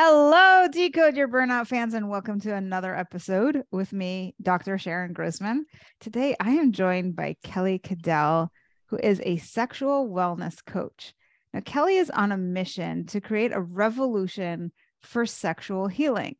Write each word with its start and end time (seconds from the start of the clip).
Hello, 0.00 0.68
Decode 0.68 1.16
Your 1.16 1.26
Burnout 1.26 1.66
fans, 1.66 1.92
and 1.92 2.08
welcome 2.08 2.38
to 2.42 2.54
another 2.54 2.94
episode 2.94 3.64
with 3.72 3.92
me, 3.92 4.32
Dr. 4.40 4.78
Sharon 4.78 5.12
Grossman. 5.12 5.66
Today, 5.98 6.36
I 6.38 6.50
am 6.50 6.70
joined 6.70 7.16
by 7.16 7.34
Kelly 7.42 7.80
Cadell, 7.80 8.52
who 8.86 8.96
is 9.02 9.20
a 9.24 9.38
sexual 9.38 10.08
wellness 10.08 10.64
coach. 10.64 11.14
Now, 11.52 11.62
Kelly 11.64 11.96
is 11.96 12.10
on 12.10 12.30
a 12.30 12.36
mission 12.36 13.06
to 13.06 13.20
create 13.20 13.50
a 13.52 13.60
revolution 13.60 14.70
for 15.02 15.26
sexual 15.26 15.88
healing. 15.88 16.36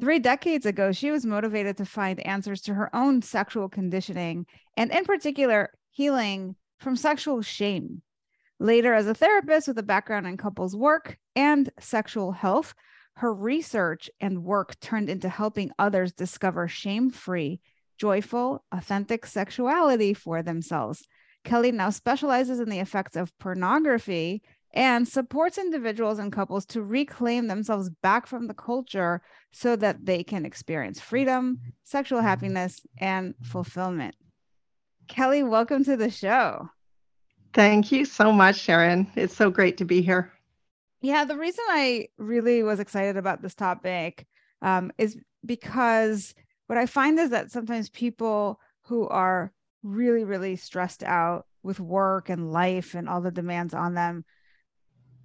Three 0.00 0.18
decades 0.18 0.66
ago, 0.66 0.90
she 0.90 1.12
was 1.12 1.24
motivated 1.24 1.76
to 1.76 1.84
find 1.84 2.18
answers 2.26 2.62
to 2.62 2.74
her 2.74 2.90
own 2.92 3.22
sexual 3.22 3.68
conditioning, 3.68 4.44
and 4.76 4.90
in 4.90 5.04
particular, 5.04 5.70
healing 5.92 6.56
from 6.80 6.96
sexual 6.96 7.42
shame. 7.42 8.02
Later, 8.58 8.92
as 8.92 9.06
a 9.06 9.14
therapist 9.14 9.68
with 9.68 9.78
a 9.78 9.84
background 9.84 10.26
in 10.26 10.36
couples 10.36 10.74
work 10.74 11.16
and 11.38 11.70
sexual 11.78 12.32
health, 12.32 12.74
her 13.14 13.32
research 13.32 14.10
and 14.20 14.42
work 14.42 14.78
turned 14.80 15.08
into 15.08 15.28
helping 15.28 15.70
others 15.78 16.12
discover 16.12 16.66
shame 16.66 17.10
free, 17.10 17.60
joyful, 17.96 18.64
authentic 18.72 19.24
sexuality 19.24 20.12
for 20.12 20.42
themselves. 20.42 21.04
Kelly 21.44 21.70
now 21.70 21.90
specializes 21.90 22.58
in 22.58 22.68
the 22.68 22.80
effects 22.80 23.14
of 23.14 23.36
pornography 23.38 24.42
and 24.74 25.06
supports 25.06 25.58
individuals 25.58 26.18
and 26.18 26.32
couples 26.32 26.66
to 26.66 26.82
reclaim 26.82 27.46
themselves 27.46 27.88
back 28.02 28.26
from 28.26 28.48
the 28.48 28.54
culture 28.54 29.22
so 29.52 29.76
that 29.76 30.04
they 30.04 30.24
can 30.24 30.44
experience 30.44 31.00
freedom, 31.00 31.60
sexual 31.84 32.18
mm-hmm. 32.18 32.26
happiness, 32.26 32.80
and 32.98 33.34
fulfillment. 33.44 34.16
Kelly, 35.06 35.44
welcome 35.44 35.84
to 35.84 35.96
the 35.96 36.10
show. 36.10 36.68
Thank 37.54 37.92
you 37.92 38.04
so 38.04 38.32
much, 38.32 38.56
Sharon. 38.56 39.06
It's 39.14 39.36
so 39.36 39.50
great 39.50 39.76
to 39.78 39.84
be 39.84 40.02
here. 40.02 40.32
Yeah, 41.00 41.24
the 41.24 41.36
reason 41.36 41.64
I 41.68 42.08
really 42.18 42.62
was 42.62 42.80
excited 42.80 43.16
about 43.16 43.40
this 43.42 43.54
topic 43.54 44.26
um, 44.62 44.90
is 44.98 45.16
because 45.44 46.34
what 46.66 46.78
I 46.78 46.86
find 46.86 47.18
is 47.18 47.30
that 47.30 47.50
sometimes 47.50 47.88
people 47.88 48.60
who 48.86 49.06
are 49.08 49.52
really, 49.82 50.24
really 50.24 50.56
stressed 50.56 51.02
out 51.04 51.46
with 51.62 51.80
work 51.80 52.28
and 52.28 52.52
life 52.52 52.94
and 52.94 53.08
all 53.08 53.20
the 53.20 53.30
demands 53.30 53.74
on 53.74 53.94
them 53.94 54.24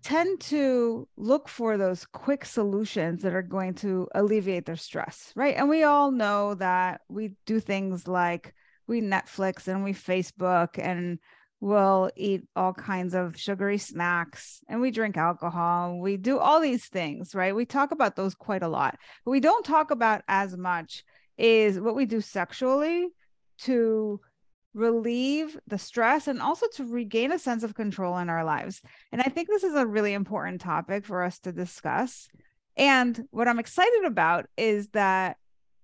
tend 0.03 0.42
to 0.42 1.08
look 1.16 1.47
for 1.47 1.78
those 1.78 2.06
quick 2.06 2.44
solutions 2.44 3.22
that 3.24 3.34
are 3.34 3.42
going 3.42 3.74
to 3.74 4.08
alleviate 4.14 4.66
their 4.66 4.76
stress, 4.76 5.31
right? 5.36 5.56
And 5.56 5.70
we 5.70 5.84
all 5.84 6.12
know 6.12 6.56
that 6.56 7.02
we 7.08 7.31
do 7.46 7.59
things 7.59 8.08
like 8.08 8.53
we 8.86 9.02
Netflix 9.02 9.68
and 9.68 9.84
we 9.84 9.94
Facebook 9.94 10.78
and 10.78 11.20
we'll 11.63 12.12
eat 12.18 12.44
all 12.57 12.74
kinds 12.74 13.13
of 13.13 13.40
sugary 13.40 13.78
snacks 13.78 14.59
and 14.68 14.81
we 14.81 14.91
drink 14.91 15.16
alcohol. 15.16 15.97
We 15.97 16.18
do 16.18 16.38
all 16.38 16.59
these 16.59 16.88
things, 16.88 17.34
right? 17.34 17.56
We 17.56 17.66
talk 17.66 17.91
about 17.91 18.18
those 18.18 18.35
quite 18.35 18.63
a 18.63 18.68
lot. 18.68 18.97
But 19.24 19.31
we 19.31 19.40
don't 19.40 19.66
talk 19.66 19.90
about 19.90 20.23
as 20.28 20.57
much 20.57 21.06
is 21.38 21.79
what 21.79 21.96
we 21.96 22.06
do 22.06 22.19
sexually 22.19 23.07
to 23.59 24.19
relieve 24.73 25.57
the 25.66 25.78
stress 25.78 26.28
and 26.28 26.41
also 26.41 26.66
to 26.73 26.84
regain 26.84 27.31
a 27.31 27.40
sense 27.40 27.63
of 27.63 27.75
control 27.75 28.18
in 28.18 28.28
our 28.28 28.44
lives. 28.44 28.81
And 29.13 29.22
I 29.22 29.29
think 29.29 29.47
this 29.47 29.63
is 29.63 29.75
a 29.75 29.88
really 29.88 30.12
important 30.12 30.59
topic 30.59 31.06
for 31.06 31.23
us 31.23 31.40
to 31.40 31.53
discuss. 31.53 32.28
And 32.75 33.23
what 33.31 33.47
I'm 33.47 33.59
excited 33.59 34.03
about 34.03 34.47
is 34.57 34.90
that 34.90 35.38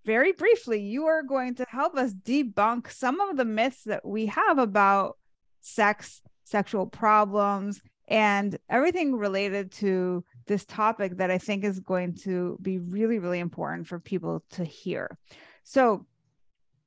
very 0.06 0.34
briefly, 0.34 0.82
you 0.82 1.06
are 1.06 1.24
going 1.24 1.56
to 1.56 1.66
help 1.70 1.96
us 1.96 2.14
debunk 2.14 2.92
some 2.92 3.22
of 3.22 3.38
the 3.38 3.46
myths 3.46 3.84
that 3.86 4.06
we 4.06 4.26
have 4.26 4.58
about 4.58 5.16
sex, 5.62 6.22
sexual 6.44 6.86
problems, 6.86 7.82
and 8.08 8.58
everything 8.70 9.16
related 9.16 9.72
to 9.72 10.24
this 10.48 10.66
topic 10.66 11.18
that 11.18 11.30
I 11.30 11.38
think 11.38 11.64
is 11.64 11.80
going 11.80 12.16
to 12.24 12.58
be 12.62 12.80
really, 12.80 13.20
really 13.20 13.40
important 13.40 13.88
for 13.88 14.00
people 14.00 14.44
to 14.52 14.64
hear. 14.64 15.18
So, 15.64 16.06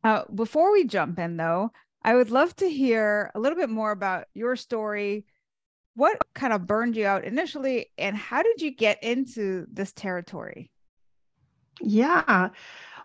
uh, 0.02 0.24
before 0.34 0.72
we 0.72 0.84
jump 0.84 1.20
in, 1.20 1.36
though, 1.36 1.70
I 2.02 2.16
would 2.16 2.32
love 2.32 2.56
to 2.56 2.68
hear 2.68 3.30
a 3.34 3.40
little 3.40 3.56
bit 3.56 3.70
more 3.70 3.92
about 3.92 4.24
your 4.34 4.56
story. 4.56 5.24
What 5.94 6.18
kind 6.34 6.52
of 6.52 6.66
burned 6.66 6.96
you 6.96 7.06
out 7.06 7.24
initially, 7.24 7.90
and 7.96 8.16
how 8.16 8.42
did 8.42 8.60
you 8.60 8.74
get 8.74 9.02
into 9.04 9.66
this 9.72 9.92
territory? 9.92 10.72
Yeah. 11.80 12.48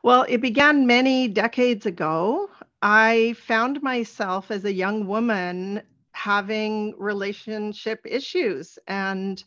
Well, 0.04 0.26
it 0.28 0.42
began 0.42 0.88
many 0.88 1.28
decades 1.28 1.86
ago. 1.86 2.50
I 2.90 3.34
found 3.34 3.84
myself 3.84 4.50
as 4.50 4.64
a 4.64 4.72
young 4.72 5.08
woman 5.08 5.82
having 6.14 6.96
relationship 6.98 8.00
issues, 8.06 8.80
and 8.88 9.44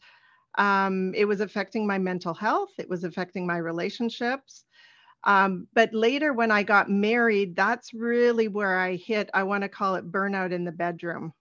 um, 0.58 1.14
it 1.14 1.24
was 1.24 1.40
affecting 1.40 1.86
my 1.86 1.96
mental 1.96 2.34
health, 2.34 2.68
it 2.78 2.86
was 2.86 3.02
affecting 3.02 3.46
my 3.46 3.56
relationships. 3.56 4.66
Um, 5.24 5.68
but 5.72 5.94
later, 5.94 6.34
when 6.34 6.50
I 6.50 6.62
got 6.62 6.90
married, 6.90 7.56
that's 7.56 7.94
really 7.94 8.46
where 8.48 8.78
I 8.78 8.96
hit, 8.96 9.30
I 9.32 9.44
want 9.44 9.62
to 9.62 9.70
call 9.70 9.94
it 9.94 10.12
burnout 10.12 10.52
in 10.52 10.66
the 10.66 10.72
bedroom. 10.72 11.32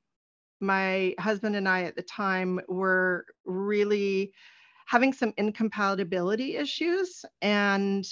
My 0.62 1.16
husband 1.20 1.58
and 1.58 1.68
I 1.68 1.84
at 1.84 1.98
the 1.98 2.02
time 2.04 2.62
were 2.70 3.26
really 3.44 4.32
having 4.86 5.12
some 5.12 5.34
incompatibility 5.36 6.56
issues. 6.56 7.26
And 7.42 8.08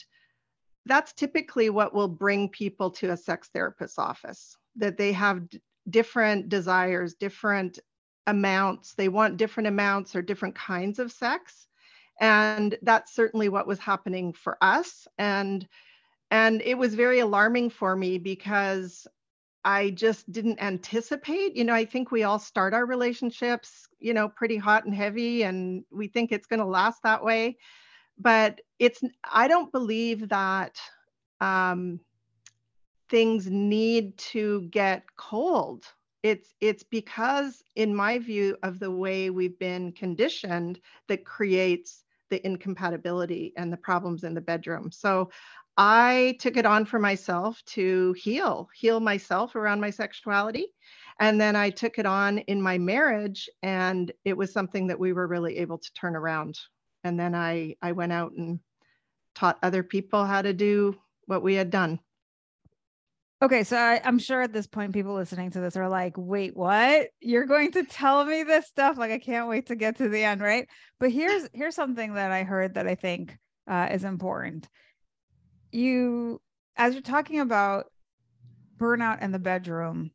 that's 0.87 1.13
typically 1.13 1.69
what 1.69 1.93
will 1.93 2.07
bring 2.07 2.49
people 2.49 2.89
to 2.91 3.11
a 3.11 3.17
sex 3.17 3.49
therapist's 3.53 3.99
office 3.99 4.57
that 4.75 4.97
they 4.97 5.11
have 5.11 5.49
d- 5.49 5.61
different 5.89 6.49
desires 6.49 7.13
different 7.13 7.79
amounts 8.27 8.93
they 8.93 9.07
want 9.07 9.37
different 9.37 9.67
amounts 9.67 10.15
or 10.15 10.21
different 10.21 10.55
kinds 10.55 10.99
of 10.99 11.11
sex. 11.11 11.67
And 12.19 12.77
that's 12.81 13.13
certainly 13.13 13.47
what 13.47 13.67
was 13.67 13.79
happening 13.79 14.33
for 14.33 14.57
us. 14.61 15.07
And 15.17 15.67
and 16.29 16.61
it 16.61 16.77
was 16.77 16.93
very 16.93 17.19
alarming 17.19 17.69
for 17.69 17.95
me 17.95 18.17
because 18.17 19.07
i 19.63 19.89
just 19.91 20.29
didn't 20.31 20.61
anticipate 20.61 21.55
you 21.55 21.63
know 21.63 21.73
i 21.73 21.85
think 21.85 22.11
we 22.11 22.23
all 22.23 22.37
start 22.37 22.73
our 22.73 22.85
relationships 22.85 23.87
you 23.99 24.13
know 24.13 24.27
pretty 24.27 24.57
hot 24.57 24.85
and 24.85 24.93
heavy 24.93 25.43
and 25.43 25.83
we 25.89 26.07
think 26.07 26.31
it's 26.31 26.47
going 26.47 26.59
to 26.59 26.65
last 26.65 27.01
that 27.03 27.23
way 27.23 27.57
but 28.19 28.61
it's 28.79 29.01
i 29.31 29.47
don't 29.47 29.71
believe 29.71 30.29
that 30.29 30.79
um, 31.41 31.99
things 33.09 33.47
need 33.49 34.17
to 34.17 34.61
get 34.63 35.03
cold. 35.15 35.85
It's 36.23 36.53
it's 36.59 36.83
because 36.83 37.63
in 37.75 37.95
my 37.95 38.19
view 38.19 38.57
of 38.63 38.79
the 38.79 38.91
way 38.91 39.29
we've 39.29 39.57
been 39.59 39.91
conditioned 39.91 40.79
that 41.07 41.25
creates 41.25 42.03
the 42.29 42.45
incompatibility 42.45 43.53
and 43.55 43.71
the 43.71 43.77
problems 43.77 44.23
in 44.23 44.33
the 44.33 44.41
bedroom. 44.41 44.91
So 44.91 45.29
i 45.79 46.35
took 46.39 46.57
it 46.57 46.65
on 46.65 46.85
for 46.85 46.97
myself 46.97 47.61
to 47.67 48.11
heal 48.13 48.67
heal 48.73 48.99
myself 48.99 49.55
around 49.55 49.79
my 49.79 49.91
sexuality. 49.91 50.65
And 51.19 51.39
then 51.39 51.55
i 51.55 51.69
took 51.69 51.99
it 51.99 52.05
on 52.05 52.39
in 52.39 52.61
my 52.61 52.77
marriage 52.77 53.47
and 53.63 54.11
it 54.25 54.35
was 54.35 54.51
something 54.51 54.87
that 54.87 54.99
we 54.99 55.13
were 55.13 55.27
really 55.27 55.57
able 55.59 55.77
to 55.77 55.93
turn 55.93 56.15
around 56.15 56.59
and 57.03 57.19
then 57.19 57.35
I 57.35 57.75
I 57.81 57.93
went 57.93 58.11
out 58.11 58.33
and 58.33 58.59
taught 59.35 59.59
other 59.61 59.83
people 59.83 60.25
how 60.25 60.41
to 60.41 60.53
do 60.53 60.95
what 61.25 61.43
we 61.43 61.55
had 61.55 61.69
done. 61.69 61.99
Okay, 63.39 63.63
so 63.63 63.77
I, 63.77 64.01
I'm 64.03 64.17
sure 64.17 64.41
at 64.41 64.51
this 64.51 64.65
point, 64.65 64.93
people 64.93 65.13
listening 65.13 65.51
to 65.51 65.59
this 65.59 65.77
are 65.77 65.87
like, 65.87 66.15
wait, 66.17 66.57
what? 66.57 67.09
You're 67.19 67.45
going 67.45 67.71
to 67.73 67.83
tell 67.83 68.25
me 68.25 68.41
this 68.41 68.65
stuff? 68.65 68.97
Like, 68.97 69.11
I 69.11 69.19
can't 69.19 69.47
wait 69.47 69.67
to 69.67 69.75
get 69.75 69.97
to 69.97 70.09
the 70.09 70.23
end, 70.23 70.41
right? 70.41 70.67
But 70.99 71.11
here's 71.11 71.47
here's 71.53 71.75
something 71.75 72.15
that 72.15 72.31
I 72.31 72.43
heard 72.43 72.73
that 72.73 72.87
I 72.87 72.95
think 72.95 73.37
uh, 73.67 73.89
is 73.91 74.03
important. 74.03 74.67
You, 75.71 76.41
as 76.75 76.93
you're 76.93 77.03
talking 77.03 77.39
about 77.39 77.85
burnout 78.77 79.21
in 79.21 79.31
the 79.31 79.39
bedroom, 79.39 80.09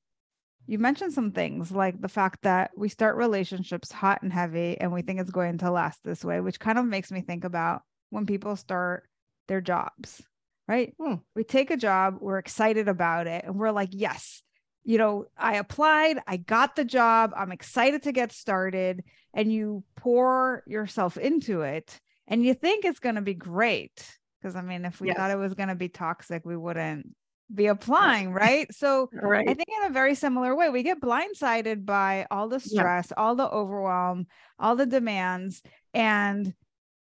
you 0.72 0.78
mentioned 0.78 1.12
some 1.12 1.30
things 1.30 1.70
like 1.70 2.00
the 2.00 2.08
fact 2.08 2.42
that 2.42 2.70
we 2.76 2.88
start 2.88 3.16
relationships 3.16 3.92
hot 3.92 4.22
and 4.22 4.32
heavy, 4.32 4.78
and 4.80 4.92
we 4.92 5.02
think 5.02 5.20
it's 5.20 5.30
going 5.30 5.58
to 5.58 5.70
last 5.70 6.00
this 6.02 6.24
way, 6.24 6.40
which 6.40 6.58
kind 6.58 6.78
of 6.78 6.86
makes 6.86 7.12
me 7.12 7.20
think 7.20 7.44
about 7.44 7.82
when 8.10 8.26
people 8.26 8.56
start 8.56 9.08
their 9.48 9.60
jobs 9.60 10.22
right? 10.68 10.94
Hmm. 10.98 11.16
We 11.34 11.44
take 11.44 11.70
a 11.70 11.76
job, 11.76 12.18
we're 12.20 12.38
excited 12.38 12.88
about 12.88 13.26
it, 13.26 13.44
and 13.44 13.56
we're 13.56 13.72
like, 13.72 13.90
yes, 13.92 14.42
you 14.84 14.98
know, 14.98 15.26
I 15.36 15.56
applied, 15.56 16.18
I 16.26 16.38
got 16.38 16.76
the 16.76 16.84
job, 16.84 17.32
I'm 17.36 17.52
excited 17.52 18.04
to 18.04 18.12
get 18.12 18.32
started. 18.32 19.04
And 19.34 19.52
you 19.52 19.84
pour 19.96 20.62
yourself 20.66 21.16
into 21.16 21.62
it 21.62 22.00
and 22.26 22.44
you 22.44 22.54
think 22.54 22.84
it's 22.84 23.00
going 23.00 23.14
to 23.14 23.22
be 23.22 23.34
great. 23.34 24.18
Because 24.40 24.56
I 24.56 24.62
mean, 24.62 24.84
if 24.84 25.00
we 25.00 25.08
yes. 25.08 25.16
thought 25.16 25.30
it 25.30 25.38
was 25.38 25.54
going 25.54 25.68
to 25.68 25.74
be 25.74 25.88
toxic, 25.88 26.44
we 26.44 26.56
wouldn't 26.56 27.14
be 27.54 27.66
applying, 27.66 28.32
right? 28.32 28.72
So 28.74 29.08
right. 29.12 29.48
I 29.48 29.54
think 29.54 29.68
in 29.68 29.90
a 29.90 29.92
very 29.92 30.14
similar 30.14 30.54
way, 30.54 30.68
we 30.70 30.82
get 30.82 31.00
blindsided 31.00 31.84
by 31.84 32.26
all 32.30 32.48
the 32.48 32.60
stress, 32.60 33.08
yeah. 33.10 33.22
all 33.22 33.34
the 33.34 33.48
overwhelm, 33.48 34.26
all 34.58 34.76
the 34.76 34.86
demands. 34.86 35.62
And, 35.94 36.54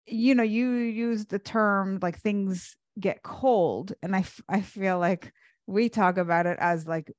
you 0.05 0.35
know, 0.35 0.43
you 0.43 0.71
use 0.71 1.25
the 1.25 1.39
term 1.39 1.99
like 2.01 2.19
things 2.19 2.75
get 2.99 3.23
cold 3.23 3.93
and 4.03 4.15
I, 4.15 4.19
f- 4.19 4.41
I 4.47 4.61
feel 4.61 4.99
like 4.99 5.33
we 5.65 5.89
talk 5.89 6.17
about 6.17 6.45
it 6.45 6.57
as 6.59 6.85
like 6.85 7.11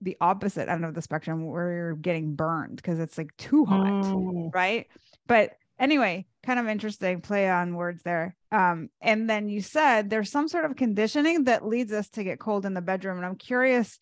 the 0.00 0.16
opposite 0.20 0.68
end 0.68 0.84
of 0.84 0.94
the 0.94 1.00
spectrum 1.00 1.46
where 1.46 1.72
you're 1.72 1.94
getting 1.94 2.34
burned 2.34 2.76
because 2.76 2.98
it's 2.98 3.16
like 3.16 3.34
too 3.38 3.64
hot 3.64 4.04
mm. 4.04 4.54
right 4.54 4.86
but 5.26 5.52
anyway 5.78 6.24
kind 6.44 6.58
of 6.58 6.68
interesting 6.68 7.20
play 7.20 7.48
on 7.48 7.74
words 7.74 8.02
there 8.02 8.36
um 8.52 8.88
and 9.00 9.28
then 9.28 9.48
you 9.48 9.60
said 9.60 10.10
there's 10.10 10.30
some 10.30 10.48
sort 10.48 10.64
of 10.64 10.76
conditioning 10.76 11.44
that 11.44 11.66
leads 11.66 11.92
us 11.92 12.08
to 12.08 12.24
get 12.24 12.38
cold 12.38 12.66
in 12.66 12.74
the 12.74 12.82
bedroom 12.82 13.16
and 13.16 13.26
i'm 13.26 13.36
curious 13.36 13.98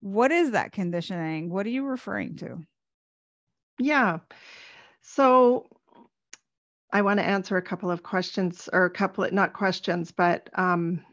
what 0.00 0.30
is 0.30 0.50
that 0.52 0.72
conditioning 0.72 1.50
what 1.50 1.66
are 1.66 1.70
you 1.70 1.84
referring 1.84 2.36
to 2.36 2.58
yeah 3.78 4.18
so 5.02 5.66
I 6.92 7.02
want 7.02 7.20
to 7.20 7.26
answer 7.26 7.56
a 7.56 7.62
couple 7.62 7.90
of 7.90 8.02
questions 8.02 8.68
or 8.72 8.84
a 8.84 8.90
couple 8.90 9.24
of 9.24 9.32
not 9.32 9.52
questions, 9.52 10.12
but 10.12 10.48
um, 10.54 11.04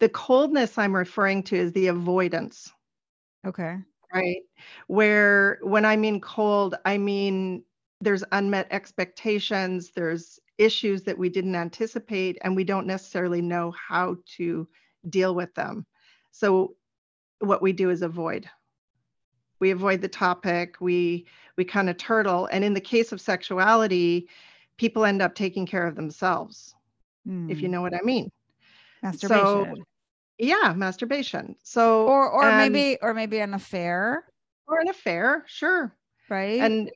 the 0.00 0.08
coldness 0.08 0.78
I'm 0.78 0.94
referring 0.94 1.42
to 1.44 1.56
is 1.56 1.72
the 1.72 1.88
avoidance. 1.88 2.72
Okay. 3.46 3.76
Right. 4.14 4.42
Where 4.86 5.58
when 5.62 5.84
I 5.84 5.96
mean 5.96 6.20
cold, 6.20 6.74
I 6.84 6.98
mean 6.98 7.64
there's 8.00 8.24
unmet 8.32 8.66
expectations, 8.70 9.90
there's 9.94 10.38
issues 10.58 11.02
that 11.04 11.18
we 11.18 11.28
didn't 11.28 11.54
anticipate, 11.54 12.38
and 12.42 12.54
we 12.54 12.64
don't 12.64 12.86
necessarily 12.86 13.42
know 13.42 13.72
how 13.72 14.16
to 14.36 14.66
deal 15.08 15.34
with 15.34 15.54
them. 15.54 15.86
So 16.30 16.74
what 17.40 17.62
we 17.62 17.72
do 17.72 17.90
is 17.90 18.02
avoid. 18.02 18.48
We 19.58 19.70
avoid 19.70 20.02
the 20.02 20.08
topic, 20.08 20.76
we 20.80 21.26
we 21.56 21.64
kind 21.64 21.88
of 21.88 21.96
turtle. 21.96 22.48
And 22.52 22.62
in 22.62 22.74
the 22.74 22.80
case 22.80 23.12
of 23.12 23.20
sexuality, 23.20 24.28
people 24.76 25.04
end 25.04 25.22
up 25.22 25.34
taking 25.34 25.64
care 25.64 25.86
of 25.86 25.96
themselves, 25.96 26.74
mm. 27.26 27.50
if 27.50 27.62
you 27.62 27.68
hmm. 27.68 27.72
know 27.72 27.82
what 27.82 27.94
I 27.94 28.00
mean. 28.02 28.30
Masturbation. 29.02 29.44
So, 29.44 29.74
yeah, 30.38 30.74
masturbation. 30.76 31.56
So 31.62 32.06
or 32.06 32.28
or 32.28 32.56
maybe 32.56 32.98
or 33.00 33.14
maybe 33.14 33.38
an 33.38 33.54
affair. 33.54 34.24
Or 34.68 34.80
an 34.80 34.88
affair, 34.88 35.44
sure. 35.46 35.94
Right. 36.28 36.60
And 36.60 36.90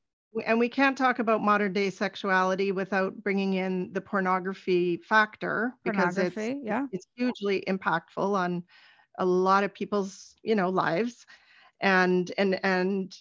and 0.46 0.58
we 0.58 0.68
can't 0.68 0.96
talk 0.96 1.18
about 1.18 1.42
modern 1.42 1.72
day 1.72 1.90
sexuality 1.90 2.72
without 2.72 3.20
bringing 3.22 3.54
in 3.54 3.92
the 3.92 4.00
pornography 4.00 4.96
factor 4.98 5.74
because 5.84 6.18
it's 6.18 6.36
yeah. 6.62 6.86
it's 6.92 7.06
hugely 7.16 7.64
impactful 7.66 8.34
on 8.34 8.62
a 9.18 9.24
lot 9.24 9.64
of 9.64 9.74
people's 9.74 10.36
you 10.42 10.54
know 10.54 10.68
lives 10.68 11.26
and 11.80 12.32
and 12.38 12.64
and 12.64 13.16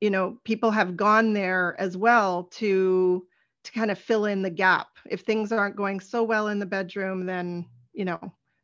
you 0.00 0.10
know 0.10 0.38
people 0.44 0.70
have 0.70 0.96
gone 0.96 1.32
there 1.32 1.74
as 1.78 1.96
well 1.96 2.44
to 2.44 3.26
to 3.68 3.78
kind 3.78 3.90
of 3.90 3.98
fill 3.98 4.24
in 4.24 4.42
the 4.42 4.50
gap. 4.50 4.88
If 5.10 5.22
things 5.22 5.52
aren't 5.52 5.76
going 5.76 6.00
so 6.00 6.22
well 6.22 6.48
in 6.48 6.58
the 6.58 6.66
bedroom, 6.66 7.26
then, 7.26 7.66
you 7.92 8.04
know, 8.04 8.18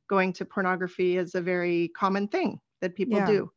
going 0.09 0.33
to 0.35 0.45
pornography 0.45 1.17
is 1.17 1.35
a 1.35 1.41
very 1.41 1.89
common 1.97 2.29
thing 2.29 2.61
that 2.81 2.95
people 2.95 3.19
yeah. 3.19 3.27
do. 3.27 3.51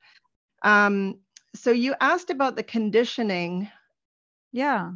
Um, 0.64 1.20
so 1.56 1.72
you 1.72 1.96
asked 2.02 2.30
about 2.30 2.56
the 2.56 2.64
conditioning. 2.64 3.70
Yeah. 4.52 4.92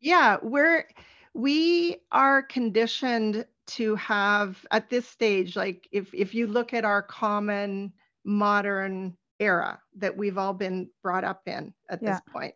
Yeah, 0.00 0.38
we're 0.42 0.86
we 1.34 1.98
are 2.10 2.42
conditioned 2.42 3.46
to 3.64 3.94
have 3.96 4.64
at 4.70 4.90
this 4.90 5.08
stage 5.08 5.56
like 5.56 5.88
if 5.92 6.12
if 6.12 6.34
you 6.34 6.46
look 6.46 6.74
at 6.74 6.84
our 6.84 7.02
common 7.02 7.92
modern 8.24 9.16
era 9.38 9.80
that 9.96 10.16
we've 10.16 10.36
all 10.36 10.52
been 10.52 10.90
brought 11.02 11.24
up 11.24 11.42
in 11.46 11.72
at 11.88 12.02
yeah. 12.02 12.10
this 12.10 12.20
point 12.32 12.54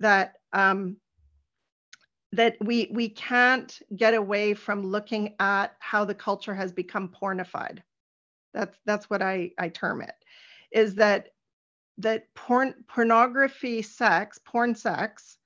that 0.00 0.34
um 0.52 0.96
that 2.32 2.56
we 2.60 2.88
we 2.92 3.08
can't 3.08 3.80
get 3.96 4.14
away 4.14 4.54
from 4.54 4.86
looking 4.86 5.34
at 5.40 5.74
how 5.80 6.04
the 6.04 6.14
culture 6.14 6.54
has 6.54 6.72
become 6.72 7.08
pornified 7.08 7.78
that's 8.54 8.78
that's 8.84 9.08
what 9.10 9.22
i 9.22 9.50
i 9.58 9.68
term 9.68 10.02
it 10.02 10.14
is 10.70 10.94
that 10.94 11.28
that 11.98 12.26
porn 12.34 12.74
pornography 12.88 13.82
sex 13.82 14.38
porn 14.44 14.74
sex 14.74 15.38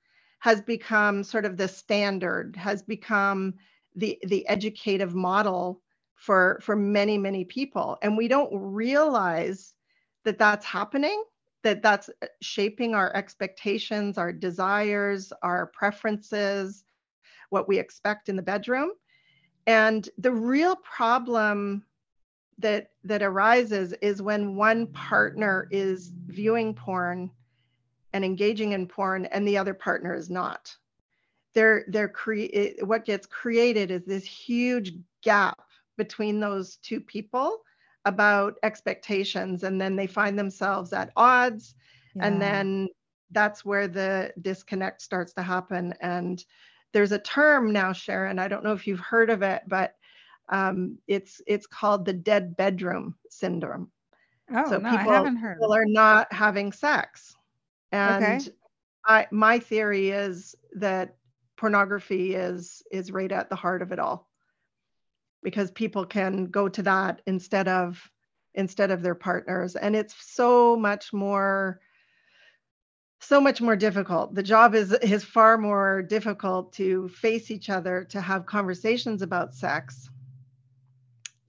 has 0.47 0.61
become 0.61 1.23
sort 1.23 1.43
of 1.43 1.57
the 1.57 1.67
standard 1.67 2.55
has 2.55 2.81
become 2.81 3.53
the 3.95 4.17
the 4.27 4.47
educative 4.47 5.13
model 5.13 5.81
for 6.15 6.57
for 6.61 6.75
many 6.75 7.17
many 7.17 7.43
people 7.43 7.97
and 8.01 8.15
we 8.15 8.29
don't 8.29 8.51
realize 8.53 9.73
that 10.23 10.37
that's 10.37 10.65
happening 10.65 11.21
that 11.63 11.81
that's 11.81 12.09
uh, 12.21 12.27
shaping 12.41 12.95
our 12.95 13.13
expectations, 13.13 14.17
our 14.17 14.31
desires, 14.31 15.33
our 15.41 15.67
preferences, 15.67 16.85
what 17.49 17.67
we 17.67 17.77
expect 17.77 18.29
in 18.29 18.37
the 18.37 18.41
bedroom. 18.41 18.91
And 19.65 20.07
the 20.17 20.31
real 20.31 20.77
problem 20.77 21.83
that 22.59 22.91
that 23.03 23.21
arises 23.21 23.93
is 24.01 24.21
when 24.21 24.55
one 24.55 24.87
partner 24.87 25.67
is 25.69 26.13
viewing 26.27 26.73
porn 26.73 27.29
and 28.13 28.23
engaging 28.23 28.71
in 28.71 28.87
porn 28.87 29.25
and 29.25 29.47
the 29.47 29.57
other 29.57 29.73
partner 29.73 30.13
is 30.15 30.29
not. 30.29 30.75
They're 31.53 31.85
they're 31.87 32.09
cre- 32.09 32.81
what 32.81 33.05
gets 33.05 33.25
created 33.25 33.91
is 33.91 34.05
this 34.05 34.25
huge 34.25 34.93
gap 35.23 35.59
between 35.97 36.39
those 36.39 36.77
two 36.77 37.01
people 37.01 37.61
about 38.05 38.57
expectations 38.63 39.63
and 39.63 39.81
then 39.81 39.95
they 39.95 40.07
find 40.07 40.39
themselves 40.39 40.93
at 40.93 41.11
odds 41.17 41.75
yeah. 42.15 42.25
and 42.25 42.41
then 42.41 42.87
that's 43.31 43.65
where 43.65 43.87
the 43.87 44.31
disconnect 44.41 45.01
starts 45.01 45.33
to 45.33 45.41
happen 45.41 45.93
and 45.99 46.45
there's 46.93 47.11
a 47.11 47.19
term 47.19 47.73
now 47.73 47.91
sharon 47.91 48.39
i 48.39 48.47
don't 48.47 48.63
know 48.63 48.71
if 48.71 48.87
you've 48.87 48.99
heard 48.99 49.29
of 49.29 49.41
it 49.41 49.61
but 49.67 49.95
um, 50.49 50.97
it's 51.07 51.41
it's 51.45 51.67
called 51.67 52.05
the 52.05 52.13
dead 52.13 52.55
bedroom 52.55 53.15
syndrome 53.29 53.91
oh 54.55 54.69
so 54.69 54.77
no, 54.77 54.91
people, 54.91 55.11
I 55.11 55.15
haven't 55.15 55.35
heard. 55.35 55.57
people 55.57 55.73
are 55.73 55.85
not 55.85 56.31
having 56.31 56.71
sex 56.71 57.35
and 57.91 58.41
okay. 58.41 58.51
i 59.05 59.27
my 59.31 59.59
theory 59.59 60.09
is 60.09 60.55
that 60.73 61.15
pornography 61.55 62.35
is 62.35 62.83
is 62.91 63.11
right 63.11 63.31
at 63.31 63.49
the 63.49 63.55
heart 63.55 63.81
of 63.81 63.91
it 63.91 63.99
all 63.99 64.29
because 65.43 65.71
people 65.71 66.05
can 66.05 66.47
go 66.47 66.67
to 66.67 66.83
that 66.83 67.21
instead 67.25 67.67
of 67.67 68.09
instead 68.53 68.91
of 68.91 69.01
their 69.01 69.15
partners 69.15 69.75
and 69.75 69.95
it's 69.95 70.15
so 70.19 70.75
much 70.75 71.13
more 71.13 71.79
so 73.19 73.41
much 73.41 73.61
more 73.61 73.75
difficult 73.75 74.33
the 74.35 74.43
job 74.43 74.75
is 74.75 74.93
is 74.93 75.23
far 75.23 75.57
more 75.57 76.01
difficult 76.01 76.73
to 76.73 77.07
face 77.09 77.49
each 77.49 77.69
other 77.69 78.03
to 78.03 78.21
have 78.21 78.45
conversations 78.45 79.21
about 79.21 79.53
sex 79.53 80.09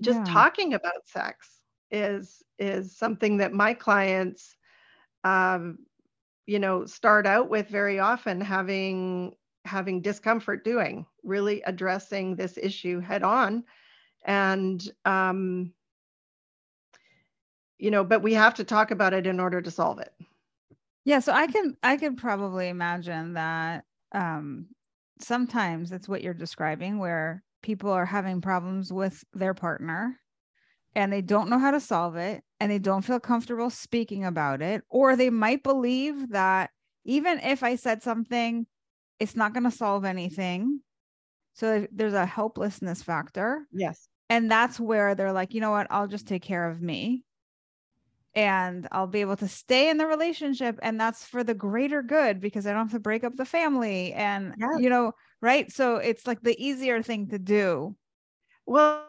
just 0.00 0.18
yeah. 0.18 0.32
talking 0.32 0.74
about 0.74 1.06
sex 1.06 1.60
is 1.90 2.42
is 2.58 2.96
something 2.96 3.38
that 3.38 3.52
my 3.52 3.74
clients 3.74 4.56
um, 5.24 5.78
you 6.48 6.58
know 6.58 6.86
start 6.86 7.26
out 7.26 7.50
with 7.50 7.68
very 7.68 8.00
often 8.00 8.40
having 8.40 9.34
having 9.66 10.00
discomfort 10.00 10.64
doing 10.64 11.04
really 11.22 11.60
addressing 11.66 12.34
this 12.34 12.56
issue 12.56 13.00
head 13.00 13.22
on. 13.22 13.62
And 14.24 14.82
um, 15.04 15.74
you 17.78 17.90
know 17.90 18.02
but 18.02 18.22
we 18.22 18.32
have 18.32 18.54
to 18.54 18.64
talk 18.64 18.90
about 18.90 19.12
it 19.12 19.26
in 19.26 19.38
order 19.38 19.60
to 19.60 19.70
solve 19.70 19.98
it. 19.98 20.12
Yeah 21.04 21.18
so 21.20 21.32
i 21.32 21.46
can 21.46 21.76
i 21.82 21.96
can 21.98 22.16
probably 22.16 22.68
imagine 22.68 23.34
that 23.34 23.84
um, 24.12 24.68
sometimes 25.20 25.92
it's 25.92 26.08
what 26.08 26.22
you're 26.22 26.32
describing 26.32 26.98
where 26.98 27.44
people 27.62 27.90
are 27.90 28.06
having 28.06 28.40
problems 28.40 28.90
with 28.90 29.22
their 29.34 29.52
partner 29.52 30.18
and 30.94 31.12
they 31.12 31.20
don't 31.20 31.50
know 31.50 31.58
how 31.58 31.72
to 31.72 31.80
solve 31.80 32.16
it 32.16 32.42
and 32.60 32.70
they 32.70 32.78
don't 32.78 33.02
feel 33.02 33.20
comfortable 33.20 33.70
speaking 33.70 34.24
about 34.24 34.62
it, 34.62 34.82
or 34.88 35.16
they 35.16 35.30
might 35.30 35.62
believe 35.62 36.30
that 36.30 36.70
even 37.04 37.38
if 37.40 37.62
I 37.62 37.76
said 37.76 38.02
something, 38.02 38.66
it's 39.18 39.36
not 39.36 39.52
going 39.52 39.64
to 39.64 39.70
solve 39.70 40.04
anything. 40.04 40.80
So 41.54 41.86
there's 41.90 42.14
a 42.14 42.26
helplessness 42.26 43.02
factor. 43.02 43.66
Yes. 43.72 44.08
And 44.30 44.50
that's 44.50 44.78
where 44.78 45.14
they're 45.14 45.32
like, 45.32 45.54
you 45.54 45.60
know 45.60 45.70
what? 45.70 45.86
I'll 45.90 46.06
just 46.06 46.28
take 46.28 46.42
care 46.42 46.68
of 46.68 46.82
me 46.82 47.24
and 48.34 48.86
I'll 48.92 49.06
be 49.06 49.22
able 49.22 49.36
to 49.36 49.48
stay 49.48 49.88
in 49.88 49.96
the 49.96 50.06
relationship. 50.06 50.78
And 50.82 51.00
that's 51.00 51.24
for 51.24 51.42
the 51.42 51.54
greater 51.54 52.02
good 52.02 52.40
because 52.40 52.66
I 52.66 52.72
don't 52.72 52.86
have 52.86 52.92
to 52.92 53.00
break 53.00 53.24
up 53.24 53.36
the 53.36 53.44
family. 53.44 54.12
And, 54.12 54.54
yes. 54.58 54.70
you 54.78 54.90
know, 54.90 55.12
right. 55.40 55.72
So 55.72 55.96
it's 55.96 56.26
like 56.26 56.42
the 56.42 56.62
easier 56.62 57.02
thing 57.02 57.28
to 57.30 57.38
do. 57.38 57.96
Well, 58.66 59.07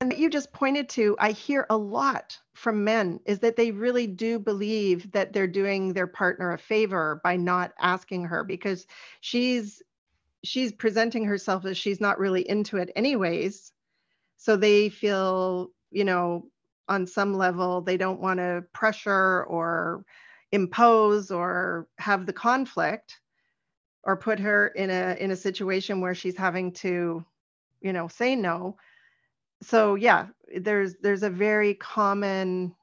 and 0.00 0.12
you 0.12 0.28
just 0.28 0.52
pointed 0.52 0.88
to, 0.90 1.16
I 1.18 1.32
hear 1.32 1.66
a 1.70 1.76
lot 1.76 2.38
from 2.54 2.84
men 2.84 3.20
is 3.24 3.38
that 3.40 3.56
they 3.56 3.70
really 3.70 4.06
do 4.06 4.38
believe 4.38 5.10
that 5.12 5.32
they're 5.32 5.46
doing 5.46 5.92
their 5.92 6.06
partner 6.06 6.52
a 6.52 6.58
favor 6.58 7.20
by 7.24 7.36
not 7.36 7.72
asking 7.78 8.24
her 8.24 8.44
because 8.44 8.86
she's 9.20 9.82
she's 10.44 10.72
presenting 10.72 11.24
herself 11.24 11.64
as 11.64 11.78
she's 11.78 12.00
not 12.00 12.18
really 12.18 12.48
into 12.48 12.76
it 12.78 12.90
anyways. 12.96 13.72
So 14.36 14.56
they 14.56 14.88
feel, 14.88 15.70
you 15.92 16.04
know, 16.04 16.48
on 16.88 17.06
some 17.06 17.34
level 17.34 17.80
they 17.80 17.96
don't 17.96 18.20
want 18.20 18.38
to 18.38 18.64
pressure 18.72 19.44
or 19.44 20.04
impose 20.50 21.30
or 21.30 21.86
have 21.98 22.26
the 22.26 22.32
conflict 22.32 23.20
or 24.02 24.16
put 24.16 24.40
her 24.40 24.66
in 24.68 24.90
a 24.90 25.16
in 25.20 25.30
a 25.30 25.36
situation 25.36 26.00
where 26.00 26.14
she's 26.14 26.36
having 26.36 26.72
to, 26.72 27.24
you 27.80 27.92
know, 27.92 28.08
say 28.08 28.34
no 28.34 28.76
so 29.62 29.94
yeah 29.94 30.26
there's 30.60 30.96
there's 31.02 31.22
a 31.22 31.30
very 31.30 31.74
common 31.74 32.74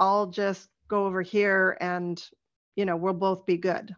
i'll 0.00 0.26
just 0.26 0.68
go 0.88 1.06
over 1.06 1.22
here 1.22 1.76
and 1.80 2.30
you 2.76 2.84
know 2.84 2.96
we'll 2.96 3.14
both 3.14 3.46
be 3.46 3.56
good 3.56 3.94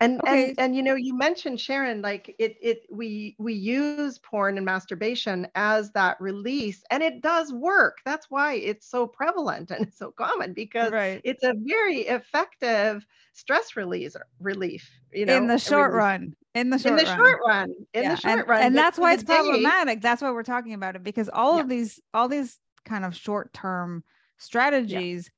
and 0.00 0.20
okay. 0.22 0.48
and 0.48 0.54
and 0.58 0.76
you 0.76 0.82
know 0.82 0.94
you 0.94 1.16
mentioned 1.16 1.60
sharon 1.60 2.00
like 2.02 2.34
it 2.38 2.56
it 2.60 2.82
we 2.90 3.36
we 3.38 3.52
use 3.52 4.18
porn 4.18 4.56
and 4.56 4.64
masturbation 4.64 5.46
as 5.54 5.92
that 5.92 6.20
release 6.20 6.82
and 6.90 7.02
it 7.02 7.20
does 7.20 7.52
work 7.52 7.98
that's 8.04 8.26
why 8.30 8.54
it's 8.54 8.88
so 8.88 9.06
prevalent 9.06 9.70
and 9.70 9.92
so 9.92 10.10
common 10.10 10.52
because 10.52 10.90
right. 10.90 11.20
it's 11.24 11.44
a 11.44 11.54
very 11.58 12.00
effective 12.00 13.06
stress 13.34 13.76
release 13.76 14.16
relief 14.40 14.90
you 15.12 15.26
know 15.26 15.36
in 15.36 15.46
the 15.46 15.58
short 15.58 15.92
run 15.92 16.34
in 16.54 16.70
the 16.70 16.78
short 16.78 16.98
in 16.98 17.04
the 17.04 17.10
run. 17.10 17.18
short 17.18 17.40
run 17.46 17.74
in 17.94 18.02
yeah. 18.02 18.14
the 18.14 18.20
short 18.20 18.38
and, 18.40 18.48
run 18.48 18.62
and 18.62 18.76
that's 18.76 18.98
why 18.98 19.12
it's 19.12 19.22
problematic 19.22 20.00
that's 20.00 20.22
why 20.22 20.30
we're 20.30 20.42
talking 20.42 20.74
about 20.74 20.96
it 20.96 21.02
because 21.04 21.28
all 21.32 21.56
yeah. 21.56 21.62
of 21.62 21.68
these 21.68 22.00
all 22.12 22.28
these 22.28 22.58
kind 22.84 23.04
of 23.04 23.14
short 23.14 23.52
term 23.52 24.02
strategies 24.38 25.30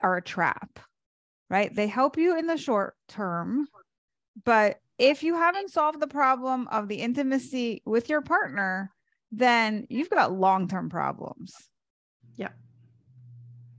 yeah. 0.00 0.06
are 0.08 0.16
a 0.16 0.22
trap 0.22 0.78
right 1.50 1.74
they 1.74 1.86
help 1.86 2.16
you 2.16 2.38
in 2.38 2.46
the 2.46 2.56
short 2.56 2.94
term 3.08 3.66
but 4.44 4.80
if 4.98 5.22
you 5.22 5.34
haven't 5.34 5.70
solved 5.70 6.00
the 6.00 6.06
problem 6.06 6.68
of 6.68 6.88
the 6.88 6.96
intimacy 6.96 7.82
with 7.84 8.08
your 8.08 8.20
partner 8.20 8.92
then 9.32 9.86
you've 9.90 10.10
got 10.10 10.32
long-term 10.32 10.88
problems. 10.88 11.54
Yeah. 12.36 12.48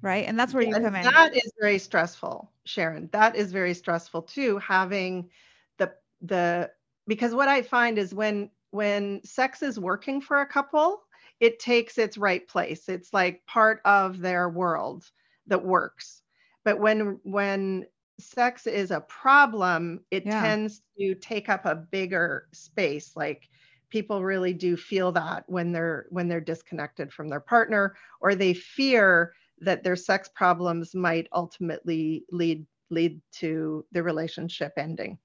Right? 0.02 0.26
And 0.28 0.40
that's 0.40 0.54
where 0.54 0.64
you 0.64 0.74
come 0.74 0.96
in. 0.96 1.04
that 1.04 1.36
is 1.36 1.52
very 1.60 1.80
stressful 1.80 2.52
sharon. 2.66 3.10
That 3.12 3.36
is 3.36 3.52
very 3.52 3.74
stressful 3.74 4.24
too 4.24 4.60
having 4.60 5.30
the, 5.78 5.92
the 6.22 6.72
because 7.08 7.34
what 7.34 7.50
I 7.50 7.62
find 7.62 7.98
is 7.98 8.14
when 8.14 8.50
when 8.72 9.22
sex 9.24 9.64
is 9.64 9.80
working 9.80 10.22
for 10.22 10.42
a 10.42 10.46
couple, 10.46 11.02
it 11.40 11.60
takes 11.60 11.98
its 11.98 12.18
right 12.18 12.48
place. 12.48 12.88
It's 12.88 13.14
like 13.14 13.46
part 13.48 13.82
of 13.84 14.20
their 14.20 14.48
world 14.48 15.10
that 15.48 15.66
works. 15.66 16.22
But 16.64 16.80
when 16.80 17.20
when 17.24 17.88
sex 18.20 18.68
is 18.68 18.92
a 18.92 19.02
problem, 19.02 20.02
it 20.12 20.26
yeah. 20.26 20.42
tends 20.42 20.82
to 21.00 21.16
take 21.16 21.50
up 21.50 21.66
a 21.66 21.76
bigger 21.76 22.48
space. 22.52 23.14
Like 23.16 23.50
people 23.90 24.24
really 24.24 24.54
do 24.54 24.78
feel 24.78 25.12
that 25.14 25.44
when 25.48 25.72
they're 25.72 26.06
when 26.10 26.28
they're 26.28 26.42
disconnected 26.42 27.12
from 27.12 27.30
their 27.30 27.40
partner 27.40 27.96
or 28.22 28.36
they 28.36 28.54
fear 28.54 29.34
that 29.62 29.84
their 29.84 29.96
sex 29.96 30.30
problems 30.34 30.96
might 30.96 31.28
ultimately 31.34 32.26
lead 32.32 32.66
lead 32.90 33.22
to 33.32 33.86
the 33.92 34.02
relationship 34.02 34.74
ending. 34.78 35.18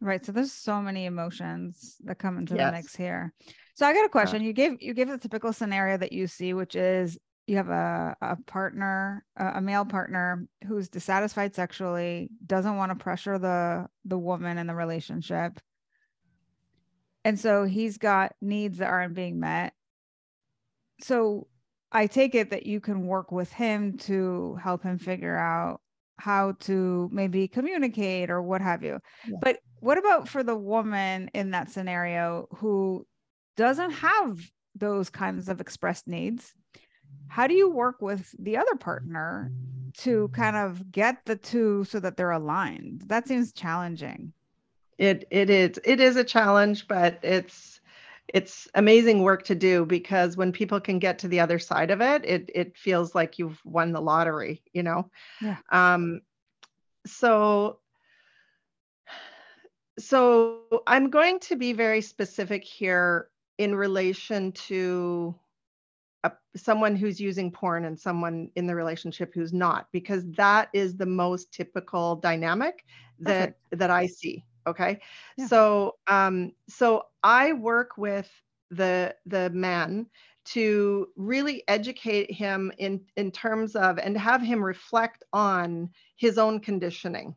Right. 0.00 0.24
So 0.24 0.32
there's 0.32 0.52
so 0.52 0.82
many 0.82 1.06
emotions 1.06 1.96
that 2.04 2.18
come 2.18 2.36
into 2.38 2.54
yes. 2.54 2.70
the 2.70 2.76
mix 2.76 2.96
here. 2.96 3.32
So 3.74 3.86
I 3.86 3.94
got 3.94 4.04
a 4.04 4.10
question. 4.10 4.42
You 4.42 4.52
gave 4.52 4.80
you 4.80 4.94
gave 4.94 5.08
the 5.08 5.18
typical 5.18 5.52
scenario 5.52 5.96
that 5.98 6.12
you 6.12 6.26
see, 6.26 6.54
which 6.54 6.76
is 6.76 7.18
you 7.46 7.56
have 7.56 7.68
a, 7.68 8.16
a 8.20 8.36
partner, 8.46 9.24
a 9.36 9.60
male 9.60 9.84
partner 9.84 10.48
who's 10.66 10.88
dissatisfied 10.88 11.54
sexually, 11.54 12.28
doesn't 12.44 12.76
want 12.76 12.90
to 12.90 12.96
pressure 12.96 13.38
the 13.38 13.86
the 14.04 14.18
woman 14.18 14.58
in 14.58 14.66
the 14.66 14.74
relationship. 14.74 15.60
And 17.24 17.38
so 17.38 17.64
he's 17.64 17.98
got 17.98 18.34
needs 18.40 18.78
that 18.78 18.88
aren't 18.88 19.14
being 19.14 19.40
met. 19.40 19.74
So 21.00 21.46
I 21.92 22.06
take 22.06 22.34
it 22.34 22.50
that 22.50 22.66
you 22.66 22.80
can 22.80 23.06
work 23.06 23.30
with 23.30 23.52
him 23.52 23.96
to 23.98 24.56
help 24.62 24.82
him 24.82 24.98
figure 24.98 25.36
out 25.36 25.80
how 26.18 26.52
to 26.60 27.08
maybe 27.12 27.46
communicate 27.46 28.30
or 28.30 28.42
what 28.42 28.60
have 28.60 28.82
you. 28.82 28.98
Yeah. 29.26 29.36
But 29.40 29.58
what 29.80 29.98
about 29.98 30.28
for 30.28 30.42
the 30.42 30.56
woman 30.56 31.30
in 31.34 31.50
that 31.50 31.70
scenario 31.70 32.48
who 32.56 33.06
doesn't 33.56 33.90
have 33.90 34.40
those 34.74 35.10
kinds 35.10 35.48
of 35.48 35.60
expressed 35.60 36.08
needs? 36.08 36.54
How 37.28 37.46
do 37.46 37.54
you 37.54 37.70
work 37.70 38.00
with 38.00 38.34
the 38.38 38.56
other 38.56 38.74
partner 38.76 39.52
to 39.98 40.28
kind 40.28 40.56
of 40.56 40.90
get 40.90 41.24
the 41.24 41.36
two 41.36 41.84
so 41.84 42.00
that 42.00 42.16
they're 42.16 42.30
aligned? 42.30 43.02
That 43.06 43.28
seems 43.28 43.52
challenging. 43.52 44.32
It 44.98 45.26
it 45.30 45.50
is 45.50 45.78
it 45.84 46.00
is 46.00 46.16
a 46.16 46.24
challenge, 46.24 46.88
but 46.88 47.18
it's 47.22 47.80
it's 48.28 48.68
amazing 48.74 49.22
work 49.22 49.44
to 49.44 49.54
do 49.54 49.84
because 49.84 50.36
when 50.36 50.52
people 50.52 50.80
can 50.80 50.98
get 50.98 51.18
to 51.20 51.28
the 51.28 51.40
other 51.40 51.58
side 51.58 51.90
of 51.90 52.00
it, 52.00 52.24
it 52.24 52.50
it 52.54 52.78
feels 52.78 53.14
like 53.14 53.38
you've 53.38 53.60
won 53.64 53.92
the 53.92 54.00
lottery, 54.00 54.62
you 54.72 54.82
know. 54.82 55.10
Yeah. 55.40 55.56
Um 55.70 56.22
so 57.06 57.78
so 59.98 60.60
I'm 60.86 61.10
going 61.10 61.40
to 61.40 61.56
be 61.56 61.72
very 61.72 62.00
specific 62.00 62.64
here 62.64 63.28
in 63.58 63.74
relation 63.74 64.52
to 64.52 65.34
a, 66.24 66.32
someone 66.56 66.96
who's 66.96 67.20
using 67.20 67.50
porn 67.50 67.84
and 67.84 67.98
someone 67.98 68.50
in 68.56 68.66
the 68.66 68.74
relationship 68.74 69.32
who's 69.34 69.52
not, 69.52 69.86
because 69.92 70.24
that 70.32 70.68
is 70.72 70.96
the 70.96 71.06
most 71.06 71.52
typical 71.52 72.16
dynamic 72.16 72.84
that 73.20 73.54
Perfect. 73.70 73.80
that 73.80 73.90
I 73.90 74.06
see. 74.06 74.44
Okay, 74.66 75.00
yeah. 75.36 75.46
so 75.46 75.96
um, 76.06 76.52
so 76.68 77.04
I 77.22 77.52
work 77.52 77.96
with 77.96 78.30
the 78.70 79.14
the 79.26 79.50
man 79.50 80.06
to 80.46 81.08
really 81.16 81.64
educate 81.68 82.30
him 82.30 82.72
in 82.78 83.00
in 83.16 83.30
terms 83.30 83.76
of 83.76 83.98
and 83.98 84.16
have 84.16 84.42
him 84.42 84.62
reflect 84.62 85.24
on 85.32 85.90
his 86.16 86.38
own 86.38 86.60
conditioning 86.60 87.34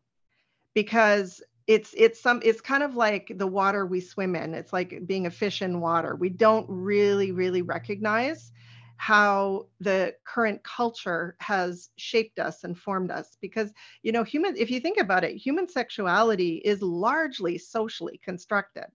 because 0.74 1.42
it's 1.70 1.94
it's 1.96 2.20
some 2.20 2.42
it's 2.44 2.62
kind 2.62 2.82
of 2.82 2.96
like 2.96 3.32
the 3.36 3.46
water 3.46 3.86
we 3.86 4.02
swim 4.02 4.36
in. 4.36 4.56
It's 4.56 4.74
like 4.74 5.06
being 5.06 5.28
a 5.28 5.32
fish 5.32 5.62
in 5.62 5.80
water. 5.80 6.16
We 6.16 6.30
don't 6.30 6.66
really 6.68 7.32
really 7.32 7.62
recognize 7.62 8.52
how 8.98 9.68
the 9.80 10.16
current 10.26 10.64
culture 10.64 11.36
has 11.40 11.90
shaped 11.96 12.40
us 12.40 12.64
and 12.64 12.76
formed 12.76 13.12
us 13.12 13.38
because 13.40 13.72
you 14.02 14.12
know 14.12 14.24
human 14.24 14.58
if 14.58 14.72
you 14.72 14.80
think 14.80 15.00
about 15.00 15.24
it 15.24 15.38
human 15.38 15.70
sexuality 15.70 16.56
is 16.56 16.82
largely 16.82 17.60
socially 17.60 18.20
constructed. 18.24 18.88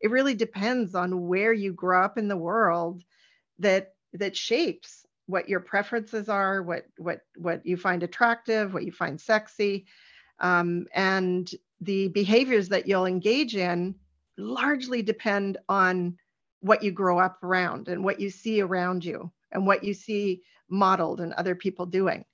It 0.00 0.10
really 0.10 0.34
depends 0.34 0.96
on 0.96 1.28
where 1.28 1.52
you 1.52 1.72
grow 1.72 2.02
up 2.02 2.18
in 2.18 2.26
the 2.26 2.36
world 2.36 3.04
that 3.60 3.94
that 4.14 4.36
shapes 4.36 5.06
what 5.26 5.48
your 5.48 5.60
preferences 5.60 6.28
are 6.28 6.64
what 6.64 6.86
what 6.98 7.20
what 7.36 7.64
you 7.64 7.76
find 7.76 8.02
attractive 8.02 8.74
what 8.74 8.84
you 8.84 8.90
find 8.90 9.20
sexy 9.20 9.86
um, 10.40 10.86
and 10.94 11.50
the 11.80 12.08
behaviors 12.08 12.68
that 12.68 12.86
you'll 12.86 13.06
engage 13.06 13.56
in 13.56 13.94
largely 14.38 15.02
depend 15.02 15.58
on 15.68 16.16
what 16.60 16.82
you 16.82 16.90
grow 16.90 17.18
up 17.18 17.42
around 17.42 17.88
and 17.88 18.02
what 18.02 18.20
you 18.20 18.30
see 18.30 18.60
around 18.60 19.04
you 19.04 19.30
and 19.52 19.66
what 19.66 19.84
you 19.84 19.94
see 19.94 20.42
modeled 20.68 21.20
and 21.20 21.32
other 21.34 21.54
people 21.54 21.86
doing, 21.86 22.24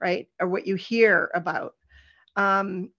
right? 0.00 0.28
Or 0.40 0.48
what 0.48 0.66
you 0.66 0.74
hear 0.74 1.30
about. 1.34 1.74
Um, 2.36 2.90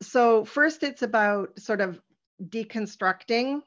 so, 0.00 0.44
first, 0.44 0.82
it's 0.82 1.02
about 1.02 1.58
sort 1.58 1.80
of 1.80 2.00
deconstructing 2.42 3.62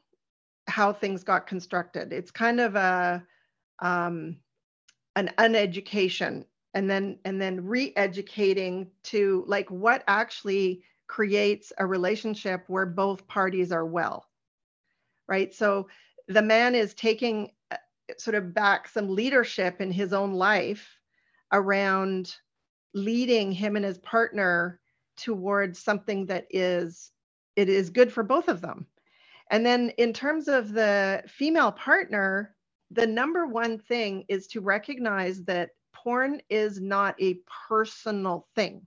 how 0.68 0.94
things 0.94 1.24
got 1.24 1.48
constructed. 1.48 2.14
It's 2.14 2.32
kind 2.32 2.60
of 2.60 2.76
a 2.76 3.24
um, 3.80 4.38
an 5.16 5.32
uneducation 5.38 6.46
and 6.74 6.90
then 6.90 7.20
and 7.26 7.42
then 7.42 7.66
re-educating 7.66 8.90
to 9.04 9.44
like 9.48 9.70
what 9.72 10.04
actually 10.08 10.84
creates 11.08 11.74
a 11.78 11.86
relationship 11.86 12.64
where 12.68 12.86
both 12.86 13.28
parties 13.28 13.72
are 13.72 13.86
well, 13.86 14.26
right? 15.28 15.54
So 15.54 15.90
the 16.28 16.42
man 16.42 16.76
is 16.76 16.94
taking 16.94 17.52
uh, 17.72 17.78
sort 18.18 18.36
of 18.36 18.54
back 18.54 18.88
some 18.88 19.10
leadership 19.10 19.82
in 19.82 19.92
his 19.92 20.14
own 20.14 20.34
life 20.34 20.98
around 21.52 22.36
leading 22.94 23.52
him 23.52 23.76
and 23.76 23.86
his 23.86 23.98
partner 24.00 24.80
towards 25.18 25.80
something 25.80 26.26
that 26.28 26.48
is 26.50 27.12
it 27.56 27.70
is 27.70 27.90
good 27.90 28.12
for 28.12 28.24
both 28.24 28.48
of 28.48 28.62
them 28.62 28.88
and 29.52 29.66
then 29.66 29.90
in 29.98 30.14
terms 30.14 30.48
of 30.48 30.74
the 30.74 31.24
female 31.28 31.72
partner 31.72 32.56
the 32.92 33.06
number 33.08 33.46
one 33.48 33.78
thing 33.78 34.26
is 34.30 34.48
to 34.48 34.62
recognize 34.62 35.44
that 35.44 35.72
porn 35.94 36.42
is 36.50 36.80
not 36.80 37.16
a 37.20 37.40
personal 37.68 38.48
thing 38.56 38.86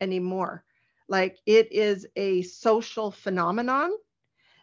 anymore 0.00 0.64
like 1.08 1.38
it 1.46 1.72
is 1.72 2.06
a 2.16 2.42
social 2.42 3.10
phenomenon 3.10 3.92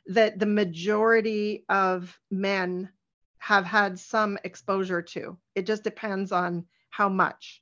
that 0.08 0.40
the 0.40 0.46
majority 0.46 1.66
of 1.70 2.18
men 2.30 2.90
have 3.38 3.66
had 3.66 4.00
some 4.00 4.38
exposure 4.44 5.02
to. 5.02 5.38
It 5.56 5.66
just 5.66 5.84
depends 5.84 6.32
on 6.32 6.66
how 6.90 7.10
much. 7.10 7.62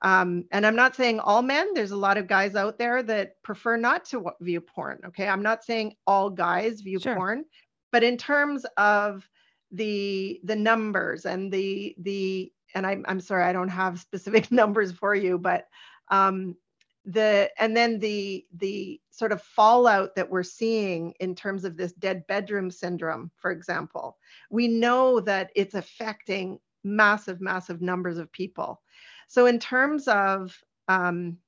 Um, 0.00 0.44
and 0.52 0.64
I'm 0.64 0.76
not 0.76 0.94
saying 0.94 1.20
all 1.20 1.42
men, 1.42 1.74
there's 1.74 1.90
a 1.90 1.96
lot 1.96 2.18
of 2.18 2.28
guys 2.28 2.54
out 2.54 2.78
there 2.78 3.02
that 3.02 3.42
prefer 3.42 3.76
not 3.76 4.04
to 4.06 4.30
view 4.40 4.60
porn. 4.60 5.00
Okay. 5.06 5.28
I'm 5.28 5.42
not 5.42 5.64
saying 5.64 5.94
all 6.06 6.30
guys 6.30 6.80
view 6.80 7.00
sure. 7.00 7.16
porn, 7.16 7.44
but 7.90 8.04
in 8.04 8.16
terms 8.16 8.64
of 8.76 9.28
the 9.70 10.40
the 10.44 10.56
numbers 10.56 11.26
and 11.26 11.52
the 11.52 11.94
the 11.98 12.50
and 12.74 12.86
I'm 12.86 13.04
I'm 13.08 13.20
sorry 13.20 13.44
I 13.44 13.52
don't 13.52 13.68
have 13.68 14.00
specific 14.00 14.50
numbers 14.52 14.92
for 14.92 15.14
you, 15.14 15.38
but 15.38 15.66
um, 16.08 16.56
the 17.04 17.50
and 17.58 17.76
then 17.76 17.98
the 17.98 18.44
the 18.56 19.00
sort 19.10 19.32
of 19.32 19.42
fallout 19.42 20.14
that 20.14 20.30
we're 20.30 20.42
seeing 20.42 21.14
in 21.20 21.34
terms 21.34 21.64
of 21.64 21.76
this 21.76 21.92
dead 21.94 22.26
bedroom 22.28 22.70
syndrome 22.70 23.30
for 23.36 23.50
example 23.50 24.16
we 24.50 24.68
know 24.68 25.18
that 25.18 25.50
it's 25.56 25.74
affecting 25.74 26.60
massive 26.84 27.40
massive 27.40 27.80
numbers 27.80 28.18
of 28.18 28.32
people. 28.32 28.80
So 29.28 29.46
in 29.46 29.58
terms 29.58 30.08
of 30.08 30.56
um, 30.88 31.38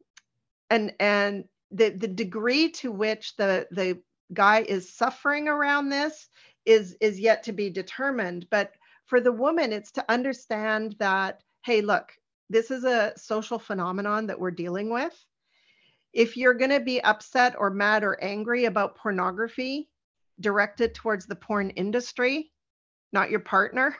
and 0.68 0.92
and 1.00 1.44
the 1.70 1.90
the 1.90 2.08
degree 2.08 2.70
to 2.70 2.92
which 2.92 3.36
the 3.36 3.66
the 3.70 3.98
guy 4.32 4.60
is 4.60 4.94
suffering 4.94 5.48
around 5.48 5.88
this 5.88 6.28
is 6.66 6.96
is 7.00 7.18
yet 7.18 7.42
to 7.42 7.52
be 7.52 7.70
determined 7.70 8.46
but 8.50 8.72
for 9.10 9.20
the 9.20 9.32
woman 9.32 9.72
it's 9.72 9.92
to 9.92 10.04
understand 10.10 10.96
that 10.98 11.42
hey 11.64 11.82
look 11.82 12.12
this 12.48 12.70
is 12.70 12.84
a 12.84 13.12
social 13.16 13.58
phenomenon 13.58 14.26
that 14.26 14.40
we're 14.40 14.50
dealing 14.50 14.90
with 14.90 15.26
if 16.12 16.36
you're 16.36 16.54
going 16.54 16.70
to 16.70 16.80
be 16.80 17.02
upset 17.02 17.54
or 17.58 17.70
mad 17.70 18.02
or 18.02 18.22
angry 18.22 18.64
about 18.64 18.96
pornography, 18.96 19.88
directed 20.40 20.94
towards 20.94 21.26
the 21.26 21.36
porn 21.36 21.70
industry, 21.70 22.52
not 23.12 23.30
your 23.30 23.40
partner. 23.40 23.96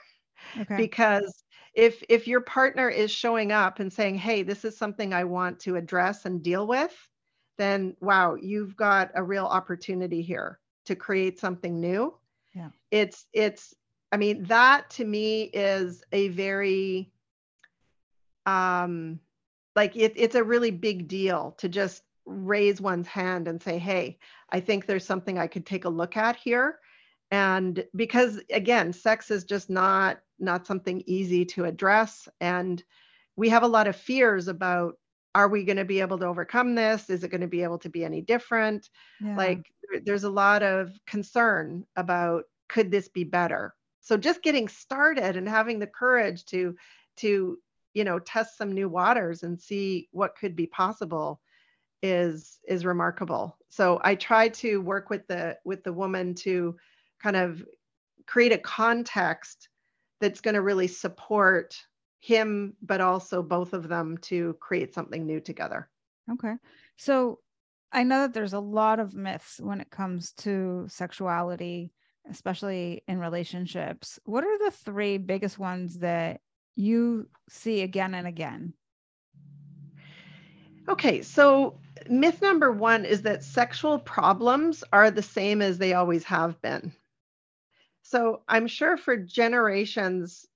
Okay. 0.59 0.77
Because 0.79 1.45
if 1.75 2.03
if 2.09 2.27
your 2.27 2.41
partner 2.41 2.89
is 2.89 3.11
showing 3.11 3.53
up 3.53 3.79
and 3.79 3.93
saying, 3.93 4.17
"Hey, 4.17 4.43
this 4.43 4.65
is 4.65 4.77
something 4.77 5.13
I 5.13 5.25
want 5.25 5.61
to 5.61 5.77
address 5.77 6.25
and 6.25 6.43
deal 6.43 6.67
with," 6.67 6.97
then 7.59 7.95
wow, 8.01 8.37
you've 8.37 8.75
got 8.75 9.11
a 9.15 9.23
real 9.23 9.45
opportunity 9.45 10.23
here 10.23 10.59
to 10.87 10.97
create 10.97 11.39
something 11.39 11.79
new. 11.79 12.17
Yeah. 12.55 12.71
It's 12.91 13.27
it's 13.35 13.75
I 14.13 14.17
mean, 14.17 14.45
that 14.45 14.91
to 14.91 15.05
me 15.05 15.45
is 15.45 16.03
a 16.13 16.29
very 16.29 17.13
um 18.47 19.21
like 19.77 19.95
it, 19.97 20.13
it's 20.17 20.35
a 20.35 20.43
really 20.45 20.71
big 20.71 21.09
deal 21.09 21.55
to 21.59 21.69
just 21.69 22.03
raise 22.27 22.81
one's 22.81 23.07
hand 23.07 23.49
and 23.49 23.63
say 23.63 23.79
hey 23.79 24.19
i 24.51 24.61
think 24.61 24.87
there's 24.87 25.05
something 25.05 25.39
i 25.39 25.47
could 25.47 25.67
take 25.67 25.85
a 25.85 25.89
look 25.89 26.17
at 26.17 26.37
here. 26.37 26.79
And 27.33 27.85
because 27.95 28.41
again 28.51 28.93
sex 28.93 29.31
is 29.31 29.45
just 29.45 29.71
not 29.71 30.21
not 30.39 30.67
something 30.67 31.03
easy 31.07 31.45
to 31.47 31.65
address 31.65 32.29
and 32.41 32.83
we 33.37 33.49
have 33.51 33.63
a 33.63 33.69
lot 33.69 33.87
of 33.87 33.97
fears 33.97 34.49
about 34.49 34.97
are 35.35 35.49
we 35.49 35.65
going 35.65 35.77
to 35.77 35.85
be 35.85 36.01
able 36.01 36.19
to 36.19 36.27
overcome 36.27 36.75
this? 36.75 37.09
Is 37.09 37.23
it 37.23 37.31
going 37.31 37.41
to 37.41 37.47
be 37.47 37.63
able 37.63 37.79
to 37.79 37.89
be 37.89 38.05
any 38.05 38.21
different? 38.21 38.91
Yeah. 39.21 39.37
like 39.37 39.73
there's 40.05 40.25
a 40.25 40.31
lot 40.31 40.63
of 40.63 40.93
concern 41.07 41.85
about 41.97 42.45
could 42.69 42.91
this 42.91 43.09
be 43.09 43.25
better 43.25 43.75
so 44.01 44.17
just 44.17 44.43
getting 44.43 44.69
started 44.69 45.37
and 45.37 45.49
having 45.49 45.79
the 45.79 45.87
courage 45.87 46.45
to 46.47 46.75
to 47.19 47.59
you 47.95 48.05
know 48.05 48.19
test 48.19 48.57
some 48.57 48.73
new 48.73 48.89
waters 48.89 49.43
and 49.43 49.61
see 49.61 50.09
what 50.13 50.37
could 50.37 50.57
be 50.57 50.67
possible 50.67 51.41
is 52.03 52.59
is 52.67 52.85
remarkable. 52.85 53.57
So 53.69 54.01
i 54.03 54.15
try 54.15 54.49
to 54.49 54.81
work 54.81 55.11
with 55.11 55.27
the 55.27 55.59
with 55.65 55.85
the 55.85 55.93
woman 55.93 56.35
to 56.37 56.77
kind 57.23 57.37
of 57.37 57.65
create 58.27 58.53
a 58.53 58.59
context 58.59 59.69
that's 60.21 60.41
going 60.41 60.55
to 60.55 60.63
really 60.63 60.87
support 60.87 61.77
him 62.21 62.75
but 62.83 63.01
also 63.01 63.43
both 63.43 63.73
of 63.73 63.89
them 63.89 64.19
to 64.19 64.55
create 64.61 64.95
something 64.95 65.27
new 65.27 65.41
together. 65.41 65.89
Okay. 66.33 66.55
So 66.97 67.41
i 67.93 68.03
know 68.03 68.23
that 68.23 68.33
there's 68.33 68.55
a 68.55 68.61
lot 68.61 68.99
of 69.01 69.15
myths 69.15 69.61
when 69.61 69.81
it 69.81 69.91
comes 69.91 70.33
to 70.33 70.87
sexuality 70.89 71.93
especially 72.29 73.03
in 73.09 73.19
relationships 73.19 74.19
what 74.25 74.45
are 74.45 74.59
the 74.59 74.71
three 74.71 75.19
biggest 75.19 75.59
ones 75.59 75.99
that 75.99 76.41
you 76.77 77.29
see 77.49 77.83
again 77.83 78.15
and 78.15 78.27
again? 78.27 78.73
Okay, 80.89 81.23
so 81.23 81.79
myth 82.09 82.43
number 82.43 82.73
one 82.73 83.05
is 83.05 83.23
that 83.23 83.45
sexual 83.45 83.99
problems 83.99 84.83
are 84.93 85.11
the 85.11 85.23
same 85.23 85.63
as 85.63 85.79
they 85.79 85.95
always 85.95 86.25
have 86.25 86.61
been. 86.63 86.93
So 88.03 88.43
I'm 88.49 88.67
sure 88.67 88.97
for 88.97 89.17
generations 89.17 90.47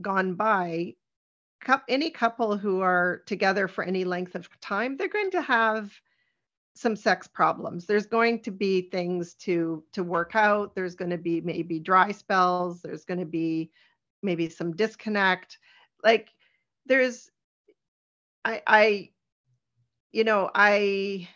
gone 0.00 0.34
by, 0.34 0.94
any 1.88 2.10
couple 2.10 2.56
who 2.56 2.80
are 2.80 3.22
together 3.26 3.68
for 3.68 3.84
any 3.84 4.04
length 4.04 4.34
of 4.34 4.48
time, 4.60 4.96
they're 4.96 5.08
going 5.08 5.30
to 5.30 5.42
have 5.42 5.92
some 6.74 6.96
sex 6.96 7.26
problems. 7.26 7.86
There's 7.86 8.06
going 8.06 8.40
to 8.42 8.50
be 8.50 8.82
things 8.82 9.34
to 9.34 9.84
to 9.92 10.02
work 10.02 10.34
out. 10.34 10.74
There's 10.74 10.94
going 10.94 11.10
to 11.10 11.18
be 11.18 11.40
maybe 11.40 11.78
dry 11.78 12.12
spells. 12.12 12.82
There's 12.82 13.04
going 13.04 13.20
to 13.20 13.26
be 13.26 13.70
maybe 14.22 14.48
some 14.48 14.74
disconnect 14.74 15.58
like 16.04 16.28
there's 16.86 17.30
i 18.44 18.62
i 18.66 19.10
you 20.12 20.24
know 20.24 20.50
i 20.54 21.28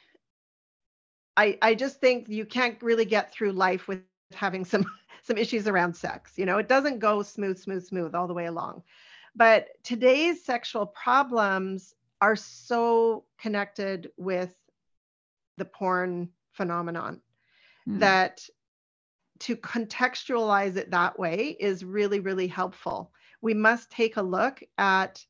i 1.37 1.59
i 1.62 1.74
just 1.74 2.01
think 2.01 2.29
you 2.29 2.44
can't 2.44 2.81
really 2.83 3.05
get 3.05 3.33
through 3.33 3.53
life 3.53 3.88
with 3.88 4.01
having 4.33 4.64
some 4.64 4.85
some 5.22 5.37
issues 5.37 5.68
around 5.68 5.94
sex 5.94 6.33
you 6.37 6.46
know 6.46 6.59
it 6.59 6.68
doesn't 6.68 6.98
go 6.98 7.22
smooth 7.22 7.59
smooth 7.59 7.85
smooth 7.85 8.14
all 8.14 8.27
the 8.27 8.35
way 8.35 8.46
along 8.46 8.83
but 9.37 9.68
today's 9.85 10.44
sexual 10.44 10.87
problems 10.87 11.94
are 12.20 12.37
so 12.37 13.24
connected 13.38 14.11
with 14.16 14.55
the 15.58 15.64
porn 15.64 16.30
phenomenon 16.52 17.20
mm. 17.88 17.98
that 18.00 18.40
to 19.40 19.56
contextualize 19.56 20.76
it 20.76 20.90
that 20.90 21.18
way 21.18 21.56
is 21.60 21.84
really, 21.84 22.20
really 22.20 22.48
helpful. 22.48 23.12
We 23.40 23.54
must 23.54 23.90
take 23.90 24.16
a 24.16 24.22
look 24.22 24.62
at 24.78 25.24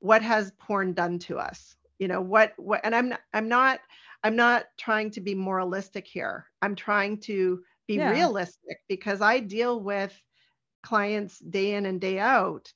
what 0.00 0.22
has 0.22 0.52
porn 0.58 0.92
done 0.92 1.18
to 1.20 1.38
us. 1.38 1.76
You 1.98 2.08
know, 2.08 2.20
what 2.20 2.52
what 2.56 2.80
and 2.84 2.94
I'm 2.94 3.08
not, 3.08 3.20
I'm 3.32 3.48
not 3.48 3.80
I'm 4.22 4.36
not 4.36 4.64
trying 4.78 5.10
to 5.12 5.20
be 5.20 5.34
moralistic 5.34 6.06
here. 6.06 6.46
I'm 6.60 6.74
trying 6.74 7.18
to 7.20 7.62
be 7.86 7.94
yeah. 7.94 8.10
realistic 8.10 8.78
because 8.88 9.20
I 9.20 9.40
deal 9.40 9.80
with 9.80 10.14
clients 10.82 11.38
day 11.38 11.74
in 11.74 11.86
and 11.86 12.00
day 12.00 12.18
out 12.18 12.72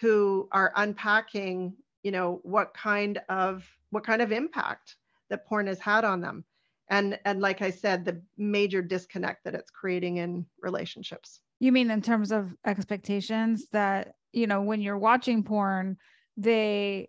who 0.00 0.48
are 0.52 0.72
unpacking, 0.76 1.74
you 2.02 2.10
know, 2.10 2.40
what 2.42 2.72
kind 2.72 3.20
of 3.28 3.68
what 3.90 4.06
kind 4.06 4.22
of 4.22 4.32
impact 4.32 4.96
that 5.28 5.46
porn 5.46 5.66
has 5.66 5.80
had 5.80 6.04
on 6.04 6.20
them 6.20 6.44
and 6.90 7.18
and 7.24 7.40
like 7.40 7.62
i 7.62 7.70
said 7.70 8.04
the 8.04 8.20
major 8.36 8.82
disconnect 8.82 9.44
that 9.44 9.54
it's 9.54 9.70
creating 9.70 10.18
in 10.18 10.44
relationships 10.60 11.40
you 11.60 11.72
mean 11.72 11.90
in 11.90 12.02
terms 12.02 12.32
of 12.32 12.54
expectations 12.66 13.68
that 13.72 14.14
you 14.32 14.46
know 14.46 14.60
when 14.60 14.80
you're 14.80 14.98
watching 14.98 15.42
porn 15.42 15.96
they 16.36 17.08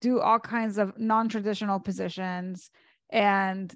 do 0.00 0.20
all 0.20 0.38
kinds 0.38 0.78
of 0.78 0.96
non-traditional 0.98 1.80
positions 1.80 2.70
and 3.10 3.74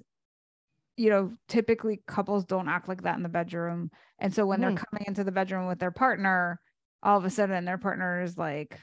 you 0.97 1.09
know 1.09 1.33
typically 1.47 2.01
couples 2.07 2.45
don't 2.45 2.69
act 2.69 2.87
like 2.87 3.03
that 3.03 3.17
in 3.17 3.23
the 3.23 3.29
bedroom 3.29 3.89
and 4.19 4.33
so 4.33 4.45
when 4.45 4.59
mm. 4.59 4.61
they're 4.61 4.71
mm-hmm. 4.71 4.83
coming 4.91 5.05
into 5.07 5.23
the 5.23 5.31
bedroom 5.31 5.67
with 5.67 5.79
their 5.79 5.91
partner 5.91 6.59
all 7.01 7.17
of 7.17 7.25
a 7.25 7.29
sudden 7.29 7.65
their 7.65 7.77
partner 7.77 8.21
is 8.21 8.37
like 8.37 8.79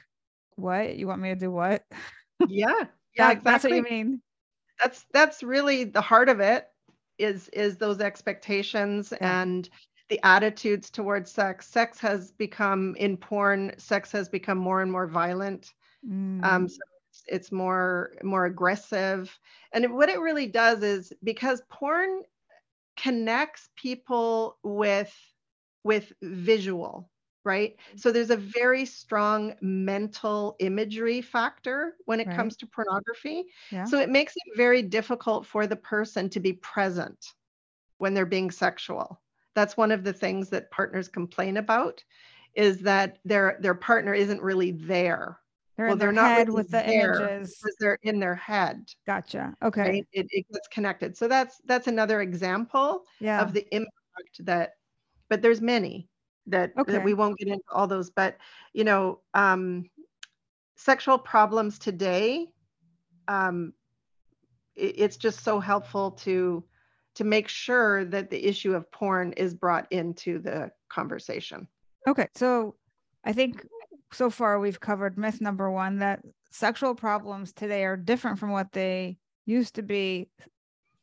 what 0.55 0.97
you 0.97 1.07
want 1.07 1.21
me 1.21 1.29
to 1.29 1.35
do 1.35 1.49
what 1.49 1.83
yeah 2.47 2.67
yeah 3.17 3.27
that, 3.27 3.37
exactly. 3.37 3.41
that's 3.43 3.63
what 3.63 3.73
you 3.73 3.83
mean 3.83 4.21
that's 4.81 5.05
that's 5.13 5.43
really 5.43 5.83
the 5.83 6.01
heart 6.01 6.29
of 6.29 6.39
it 6.39 6.67
is 7.17 7.49
is 7.49 7.77
those 7.77 7.99
expectations 7.99 9.13
and 9.13 9.69
the 10.09 10.19
attitudes 10.23 10.89
towards 10.89 11.31
sex. 11.31 11.67
Sex 11.67 11.99
has 11.99 12.31
become 12.31 12.95
in 12.97 13.15
porn 13.17 13.73
sex 13.77 14.11
has 14.11 14.27
become 14.27 14.57
more 14.57 14.81
and 14.81 14.91
more 14.91 15.07
violent. 15.07 15.73
Mm. 16.07 16.43
um, 16.43 16.67
so 16.67 16.79
it's, 17.09 17.23
it's 17.27 17.51
more 17.51 18.13
more 18.23 18.45
aggressive. 18.45 19.37
And 19.73 19.93
what 19.93 20.09
it 20.09 20.19
really 20.19 20.47
does 20.47 20.81
is 20.83 21.13
because 21.23 21.61
porn 21.69 22.23
connects 22.97 23.69
people 23.75 24.57
with 24.63 25.13
with 25.83 26.11
visual 26.21 27.09
right? 27.43 27.77
Mm. 27.95 27.99
So 27.99 28.11
there's 28.11 28.29
a 28.29 28.37
very 28.37 28.85
strong 28.85 29.55
mental 29.61 30.55
imagery 30.59 31.21
factor 31.21 31.95
when 32.05 32.19
it 32.19 32.27
Right. 32.27 32.35
comes 32.35 32.57
to 32.57 32.67
pornography. 32.67 33.45
Yeah. 33.71 33.85
So 33.85 33.99
it 33.99 34.09
makes 34.09 34.33
it 34.35 34.57
very 34.57 34.81
difficult 34.81 35.45
for 35.45 35.67
the 35.67 35.75
person 35.75 36.29
to 36.31 36.39
be 36.39 36.53
present 36.53 37.33
when 37.97 38.13
they're 38.13 38.25
being 38.25 38.51
sexual. 38.51 39.21
That's 39.55 39.77
one 39.77 39.91
of 39.91 40.03
the 40.03 40.13
things 40.13 40.49
that 40.51 40.71
partners 40.71 41.07
complain 41.09 41.57
about 41.57 42.03
is 42.55 42.81
that 42.81 43.19
their 43.25 43.57
their 43.61 43.75
partner 43.75 44.13
isn't 44.13 44.41
really 44.41 44.71
there 44.71 45.39
They're 45.77 45.87
well, 45.87 45.95
they're 45.97 46.11
not 46.11 46.35
really 46.35 46.51
with 46.51 46.71
the 46.71 46.77
there 46.81 47.13
images. 47.19 47.57
because 47.59 47.75
they're 47.79 47.99
in 48.03 48.19
their 48.19 48.35
head, 48.35 48.91
Gotcha. 49.05 49.55
Okay. 49.63 49.81
right? 49.81 50.07
It, 50.13 50.27
it 50.31 50.45
gets 50.51 50.67
connected. 50.69 51.15
So 51.17 51.27
that's 51.27 51.59
that's 51.65 51.87
another 51.87 52.21
example 52.21 53.05
Yeah. 53.19 53.41
of 53.41 53.53
the 53.53 53.67
impact 53.75 54.45
that 54.45 54.71
but 55.29 55.41
there's 55.43 55.61
many 55.61 56.08
that, 56.49 56.73
Okay. 56.77 56.93
that 56.93 57.03
we 57.03 57.13
won't 57.13 57.37
get 57.37 57.47
into 57.47 57.63
all 57.71 57.87
those 57.87 58.09
but 58.09 58.37
you 58.73 58.83
know 58.83 59.19
um 59.33 59.89
sexual 60.75 61.17
problems 61.17 61.79
today 61.79 62.47
um 63.27 63.73
it, 64.75 64.95
it's 64.97 65.17
just 65.17 65.43
so 65.43 65.59
helpful 65.59 66.11
to 66.11 66.63
to 67.15 67.23
make 67.23 67.47
sure 67.47 68.05
that 68.05 68.29
the 68.29 68.45
issue 68.45 68.73
of 68.73 68.89
porn 68.91 69.33
is 69.33 69.53
brought 69.53 69.91
into 69.91 70.39
the 70.39 70.71
conversation 70.89 71.67
Okay, 72.07 72.27
so 72.35 72.75
I 73.23 73.33
think 73.33 73.65
so 74.11 74.29
far 74.29 74.59
we've 74.59 74.79
covered 74.79 75.17
myth 75.17 75.41
number 75.41 75.69
one 75.69 75.99
that 75.99 76.21
sexual 76.49 76.95
problems 76.95 77.53
today 77.53 77.83
are 77.83 77.97
different 77.97 78.39
from 78.39 78.51
what 78.51 78.71
they 78.71 79.17
used 79.45 79.75
to 79.75 79.83
be 79.83 80.29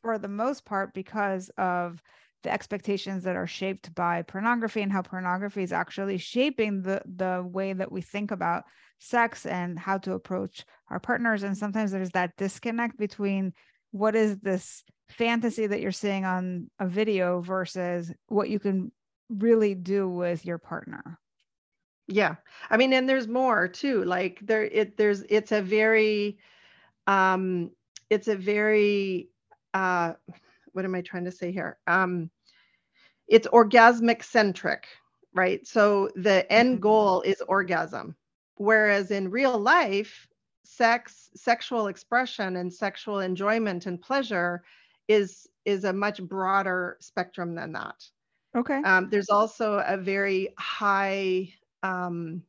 for 0.03 0.19
the 0.19 0.29
most 0.29 0.65
part 0.65 0.95
because 0.95 1.51
of 1.59 2.03
the 2.43 2.53
expectations 2.53 3.25
that 3.25 3.37
are 3.37 3.47
shaped 3.47 3.95
by 3.95 4.23
pornography 4.23 4.83
and 4.83 4.93
how 4.93 5.03
pornography 5.03 5.63
is 5.63 5.73
actually 5.73 6.19
shaping 6.19 6.83
the 6.83 7.03
the 7.05 7.45
way 7.47 7.73
that 7.73 7.91
we 7.91 8.01
think 8.01 8.31
about 8.31 8.65
sex 8.99 9.47
and 9.47 9.79
how 9.79 9.99
to 9.99 10.13
approach 10.13 10.65
our 10.91 11.01
partners 11.01 11.43
and 11.43 11.57
sometimes 11.57 11.91
there's 11.91 12.11
that 12.11 12.37
disconnect 12.37 12.97
between 12.99 13.53
what 13.91 14.15
is 14.15 14.39
this 14.39 14.83
fantasy 15.09 15.67
that 15.67 15.81
you're 15.81 15.93
seeing 15.93 16.25
on 16.25 16.71
a 16.79 16.87
video 16.87 17.41
versus 17.41 18.13
what 18.29 18.49
you 18.49 18.59
can 18.59 18.93
really 19.29 19.75
do 19.75 20.09
with 20.09 20.45
your 20.45 20.59
partner. 20.59 21.19
Yeah. 22.09 22.37
I 22.71 22.77
mean, 22.77 22.93
and 22.93 23.09
there's 23.09 23.27
more 23.27 23.69
too. 23.69 24.05
Like 24.05 24.39
there 24.43 24.65
it 24.65 24.97
there's 24.97 25.23
it's 25.29 25.53
a 25.53 25.63
very 25.63 26.39
um 27.07 27.71
it's 28.11 28.29
a 28.29 28.37
very 28.37 29.31
uh 29.75 30.15
what 30.77 30.87
am 30.87 30.95
I 30.97 31.03
trying 31.03 31.27
to 31.27 31.33
say 31.33 31.53
here? 31.53 31.81
Um 31.89 32.31
it's 33.29 33.49
orgasmic 33.49 34.23
centric, 34.23 34.87
right? 35.35 35.67
So 35.67 36.11
the 36.17 36.51
end 36.53 36.81
Mhm. 36.81 36.83
goal 36.83 37.23
is 37.23 37.43
orgasm. 37.49 38.17
Whereas 38.57 39.11
in 39.11 39.31
real 39.31 39.59
life, 39.59 40.29
sex, 40.65 41.31
sexual 41.35 41.89
expression 41.89 42.57
and 42.57 42.73
sexual 42.73 43.21
enjoyment 43.21 43.87
and 43.87 44.01
pleasure 44.01 44.65
is 45.09 45.49
is 45.65 45.85
a 45.85 45.93
much 45.93 46.23
broader 46.23 46.97
spectrum 47.01 47.55
than 47.55 47.73
that. 47.73 48.09
Okay. 48.55 48.85
Um, 48.85 49.09
there's 49.11 49.31
also 49.31 49.79
a 49.87 49.97
very 49.97 50.55
high 50.59 51.53
um, 51.83 52.45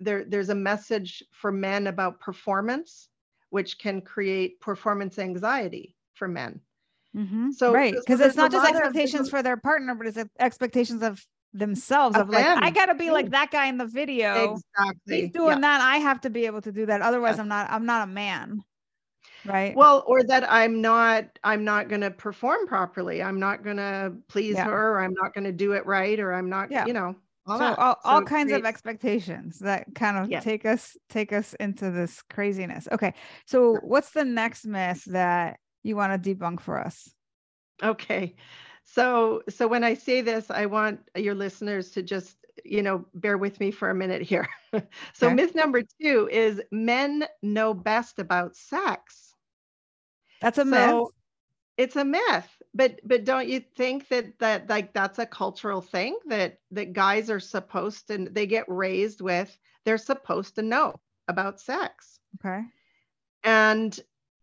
there 0.00 0.24
there's 0.24 0.50
a 0.50 0.54
message 0.54 1.22
for 1.32 1.52
men 1.52 1.86
about 1.88 2.20
performance, 2.20 3.08
which 3.50 3.78
can 3.78 4.02
create 4.02 4.60
performance 4.60 5.18
anxiety 5.18 5.96
for 6.14 6.28
men. 6.28 6.60
Mhm. 7.18 7.52
so- 7.52 7.72
right, 7.72 7.94
because 7.94 8.20
it's 8.20 8.36
not 8.36 8.50
just 8.52 8.68
expectations 8.68 9.28
for 9.28 9.42
their 9.42 9.56
partner, 9.56 9.94
but 9.94 10.06
it's 10.06 10.18
expectations 10.38 11.02
of 11.02 11.26
themselves. 11.52 12.16
Of 12.16 12.22
Of 12.22 12.28
like, 12.30 12.44
I 12.44 12.70
gotta 12.70 12.94
be 12.94 13.10
like 13.10 13.30
that 13.30 13.50
guy 13.50 13.66
in 13.66 13.78
the 13.78 13.86
video. 13.86 14.58
Exactly. 14.76 15.22
He's 15.22 15.30
doing 15.30 15.56
yeah. 15.56 15.78
that. 15.78 15.80
I 15.80 15.96
have 15.98 16.20
to 16.22 16.30
be 16.30 16.46
able 16.46 16.60
to 16.62 16.72
do 16.72 16.86
that. 16.86 17.00
Otherwise, 17.00 17.32
Yes. 17.32 17.40
I'm 17.40 17.48
not. 17.48 17.70
I'm 17.70 17.86
not 17.86 18.08
a 18.08 18.10
man. 18.10 18.62
Right. 19.44 19.74
Well, 19.74 20.04
or 20.06 20.22
that 20.24 20.50
I'm 20.50 20.80
not 20.80 21.38
I'm 21.44 21.64
not 21.64 21.88
going 21.88 22.00
to 22.02 22.10
perform 22.10 22.66
properly. 22.66 23.22
I'm 23.22 23.38
not 23.38 23.62
going 23.62 23.76
to 23.76 24.14
please 24.28 24.56
Yeah. 24.56 24.64
her. 24.64 24.92
Or 24.94 25.00
I'm 25.00 25.14
not 25.14 25.32
going 25.32 25.44
to 25.44 25.52
do 25.52 25.72
it 25.72 25.86
right. 25.86 26.18
Or 26.20 26.32
I'm 26.32 26.48
not. 26.48 26.70
Yeah. 26.70 26.86
You 26.86 26.92
know. 26.92 27.16
All 27.46 27.58
so 27.58 27.64
that. 27.64 27.78
all, 27.78 27.96
all 28.04 28.22
kinds 28.22 28.52
of 28.52 28.66
expectations 28.66 29.60
that 29.60 29.86
kind 29.94 30.18
of 30.18 30.42
take 30.42 30.66
us 30.66 30.98
take 31.08 31.32
us 31.32 31.54
into 31.54 31.90
this 31.90 32.20
craziness. 32.28 32.88
Okay. 32.92 33.14
So 33.46 33.76
what's 33.82 34.10
the 34.10 34.24
next 34.24 34.66
myth 34.66 35.02
that 35.06 35.58
you 35.88 35.96
want 35.96 36.22
to 36.22 36.34
debunk 36.34 36.60
for 36.60 36.78
us? 36.78 37.10
Okay. 37.82 38.36
So 38.84 39.42
so 39.48 39.68
when 39.68 39.84
I 39.84 39.94
say 39.94 40.20
this, 40.22 40.50
I 40.50 40.66
want 40.66 41.00
your 41.14 41.34
listeners 41.34 41.90
to 41.92 42.02
just, 42.02 42.36
you 42.64 42.82
know, 42.82 43.06
bear 43.14 43.38
with 43.38 43.60
me 43.60 43.70
for 43.70 43.90
a 43.90 43.94
minute 43.94 44.22
here. 44.22 44.48
so 45.14 45.28
Okay. 45.28 45.34
myth 45.34 45.54
number 45.54 45.82
2 46.00 46.28
is 46.32 46.62
men 46.72 47.26
know 47.42 47.74
best 47.74 48.18
about 48.18 48.56
sex. 48.56 49.34
That's 50.40 50.58
a 50.58 50.64
myth. 50.64 51.06
It's 51.76 51.96
a 51.96 52.04
myth. 52.04 52.48
But 52.74 53.00
but 53.04 53.24
don't 53.24 53.48
you 53.48 53.60
think 53.76 54.08
that 54.08 54.38
that 54.40 54.68
like 54.68 54.92
that's 54.92 55.18
a 55.18 55.26
cultural 55.26 55.80
thing 55.80 56.18
that 56.26 56.58
that 56.72 56.92
guys 56.92 57.30
are 57.30 57.40
supposed 57.40 58.08
to 58.08 58.28
they 58.30 58.46
get 58.46 58.64
raised 58.68 59.20
with 59.20 59.56
they're 59.84 59.98
supposed 59.98 60.56
to 60.56 60.62
know 60.62 60.94
about 61.28 61.60
sex. 61.60 62.18
Okay. 62.40 62.62
And 63.44 63.98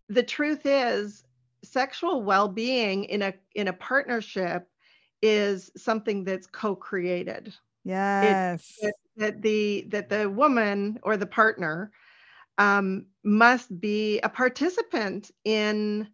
the 0.07 0.23
truth 0.23 0.65
is, 0.65 1.24
sexual 1.65 2.23
well-being 2.23 3.05
in 3.05 3.21
a 3.21 3.33
in 3.53 3.67
a 3.67 3.73
partnership 3.73 4.67
is 5.21 5.71
something 5.75 6.23
that's 6.23 6.47
co-created. 6.47 7.53
Yes. 7.83 8.77
That, 8.81 8.93
that 9.17 9.41
the 9.41 9.85
that 9.89 10.09
the 10.09 10.29
woman 10.29 10.99
or 11.03 11.17
the 11.17 11.25
partner 11.25 11.91
um, 12.57 13.07
must 13.23 13.79
be 13.79 14.19
a 14.21 14.29
participant 14.29 15.31
in, 15.43 16.07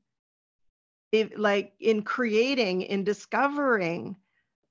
in 1.12 1.32
like 1.38 1.74
in 1.80 2.02
creating, 2.02 2.84
in 2.84 3.04
discovering 3.04 4.16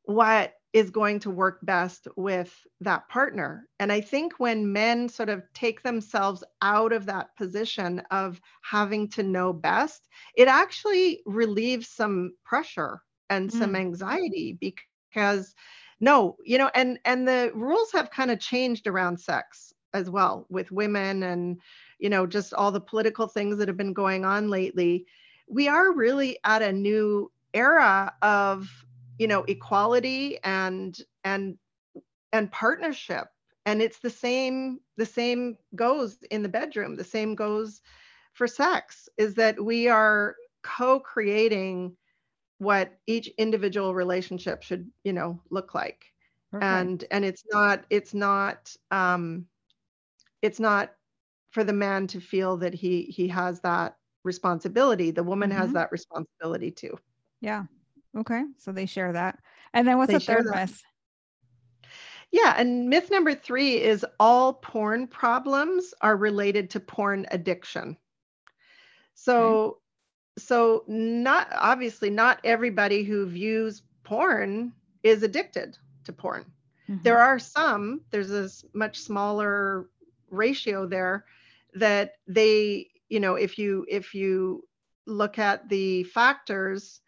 what 0.04 0.54
is 0.72 0.90
going 0.90 1.18
to 1.20 1.30
work 1.30 1.58
best 1.62 2.06
with 2.16 2.54
that 2.80 3.08
partner. 3.08 3.66
And 3.80 3.90
I 3.90 4.00
think 4.00 4.34
when 4.38 4.72
men 4.72 5.08
sort 5.08 5.28
of 5.28 5.42
take 5.52 5.82
themselves 5.82 6.44
out 6.62 6.92
of 6.92 7.06
that 7.06 7.34
position 7.36 8.02
of 8.10 8.40
having 8.62 9.08
to 9.10 9.22
know 9.22 9.52
best, 9.52 10.08
it 10.36 10.46
actually 10.46 11.22
relieves 11.26 11.88
some 11.88 12.34
pressure 12.44 13.02
and 13.30 13.50
mm. 13.50 13.58
some 13.58 13.74
anxiety 13.74 14.58
because 14.60 15.54
no, 16.00 16.36
you 16.44 16.56
know, 16.56 16.70
and 16.74 16.98
and 17.04 17.26
the 17.26 17.52
rules 17.54 17.92
have 17.92 18.10
kind 18.10 18.30
of 18.30 18.40
changed 18.40 18.86
around 18.86 19.18
sex 19.18 19.74
as 19.92 20.08
well 20.08 20.46
with 20.48 20.70
women 20.70 21.24
and 21.24 21.60
you 21.98 22.08
know 22.08 22.26
just 22.26 22.54
all 22.54 22.70
the 22.70 22.80
political 22.80 23.26
things 23.26 23.58
that 23.58 23.68
have 23.68 23.76
been 23.76 23.92
going 23.92 24.24
on 24.24 24.48
lately. 24.48 25.04
We 25.48 25.68
are 25.68 25.92
really 25.92 26.38
at 26.44 26.62
a 26.62 26.72
new 26.72 27.30
era 27.52 28.14
of 28.22 28.70
you 29.20 29.28
know 29.28 29.44
equality 29.44 30.40
and 30.44 31.00
and 31.24 31.58
and 32.32 32.52
partnership 32.52 33.28
and 33.66 33.82
it's 33.82 34.00
the 34.00 34.10
same 34.10 34.80
the 34.96 35.06
same 35.06 35.58
goes 35.76 36.22
in 36.30 36.42
the 36.42 36.48
bedroom 36.48 36.96
the 36.96 37.04
same 37.04 37.34
goes 37.36 37.82
for 38.34 38.46
sex 38.48 39.08
is 39.18 39.34
that 39.36 39.64
we 39.64 39.88
are 39.88 40.36
co-creating 40.62 41.96
what 42.58 42.98
each 43.06 43.28
individual 43.38 43.94
relationship 43.94 44.62
should 44.62 44.90
you 45.04 45.12
know 45.12 45.40
look 45.50 45.74
like 45.74 46.06
Perfect. 46.50 46.92
and 47.00 47.04
and 47.12 47.24
it's 47.24 47.44
not 47.52 47.84
it's 47.90 48.14
not 48.14 48.76
um 48.92 49.46
it's 50.42 50.60
not 50.60 50.96
for 51.50 51.64
the 51.64 51.72
man 51.74 52.06
to 52.08 52.20
feel 52.20 52.56
that 52.58 52.74
he 52.74 53.04
he 53.04 53.28
has 53.28 53.60
that 53.62 53.98
responsibility 54.24 55.10
the 55.12 55.24
woman 55.24 55.50
has 55.50 55.72
Mhm. 55.72 55.74
that 55.74 55.92
responsibility 55.92 56.70
too 56.72 56.98
yeah. 57.40 57.64
Okay. 58.16 58.42
So 58.58 58.72
they 58.72 58.86
share 58.86 59.12
that. 59.12 59.38
And 59.72 59.86
then 59.86 59.98
what's 59.98 60.12
They 60.12 60.18
the 60.18 60.24
third 60.24 60.46
myth? 60.46 60.82
Yeah, 62.32 62.54
and 62.56 62.88
myth 62.88 63.10
number 63.10 63.34
three 63.34 63.80
is 63.80 64.06
all 64.20 64.54
porn 64.54 65.08
problems 65.08 65.92
are 66.00 66.16
related 66.16 66.70
to 66.70 66.80
porn 66.80 67.26
addiction. 67.30 67.96
So, 69.14 69.78
so 70.38 70.84
not 70.86 71.48
obviously 71.54 72.08
not 72.08 72.40
everybody 72.44 73.02
who 73.02 73.26
views 73.26 73.82
porn 74.04 74.72
is 75.02 75.22
addicted 75.22 75.76
to 76.04 76.12
porn. 76.12 76.44
Mhm. 76.88 77.02
There 77.02 77.18
are 77.18 77.38
some. 77.38 78.02
There's 78.10 78.30
a 78.30 78.48
much 78.76 78.98
smaller 78.98 79.88
ratio 80.30 80.86
there 80.86 81.26
that 81.74 82.14
they, 82.26 82.90
you 83.08 83.20
know, 83.20 83.34
if 83.34 83.58
you 83.58 83.84
if 83.88 84.14
you 84.14 84.66
look 85.06 85.38
at 85.38 85.68
the 85.68 86.04
factors 86.04 87.00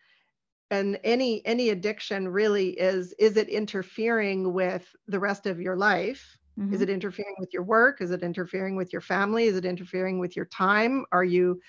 and 0.73 0.99
any 1.05 1.47
any 1.47 1.71
addiction 1.71 2.29
really 2.29 2.71
is 2.81 3.13
is 3.21 3.37
it 3.37 3.49
interfering 3.51 4.55
with 4.55 4.97
the 5.09 5.21
rest 5.21 5.47
of 5.47 5.61
your 5.61 5.77
life? 5.77 6.39
Is 6.71 6.83
Mhm. 6.83 6.89
it 6.89 6.91
interfering 6.91 7.37
with 7.39 7.55
your 7.55 7.65
work? 7.65 8.01
Is 8.03 8.11
it 8.13 8.23
interfering 8.23 8.77
with 8.77 8.93
your 8.93 9.03
family? 9.03 9.45
Is 9.47 9.57
it 9.57 9.67
interfering 9.67 10.19
with 10.21 10.37
your 10.37 10.47
time? 10.47 11.07
Are 11.13 11.25
you 11.25 11.61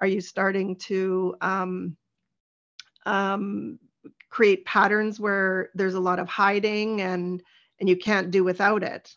are 0.00 0.08
you 0.08 0.20
starting 0.22 0.76
to 0.78 1.36
um, 1.42 1.96
um, 3.06 3.78
create 4.30 4.64
patterns 4.64 5.20
where 5.20 5.70
there's 5.74 5.94
a 5.94 6.00
lot 6.00 6.18
of 6.18 6.28
hiding 6.28 7.00
and 7.00 7.42
and 7.80 7.88
you 7.88 7.96
can't 7.96 8.30
do 8.30 8.44
without 8.44 8.82
it? 8.82 9.16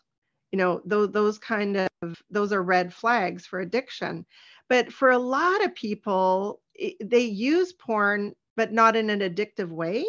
You 0.52 0.58
know 0.58 0.82
those 0.84 1.12
those 1.12 1.38
kind 1.38 1.76
of 2.02 2.22
those 2.30 2.52
are 2.52 2.62
red 2.62 2.92
flags 2.94 3.46
for 3.46 3.60
addiction. 3.60 4.26
But 4.68 4.92
for 4.92 5.10
a 5.10 5.18
lot 5.18 5.64
of 5.64 5.74
people 5.74 6.62
they 7.00 7.20
use 7.20 7.72
porn 7.72 8.34
but 8.56 8.72
not 8.72 8.96
in 8.96 9.10
an 9.10 9.20
addictive 9.20 9.68
way 9.68 10.04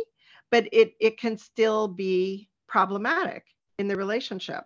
but 0.51 0.67
it 0.71 0.93
it 0.99 1.19
can 1.19 1.37
still 1.37 1.87
be 1.87 2.49
problematic 2.67 3.45
in 3.79 3.87
the 3.87 3.95
relationship. 3.95 4.65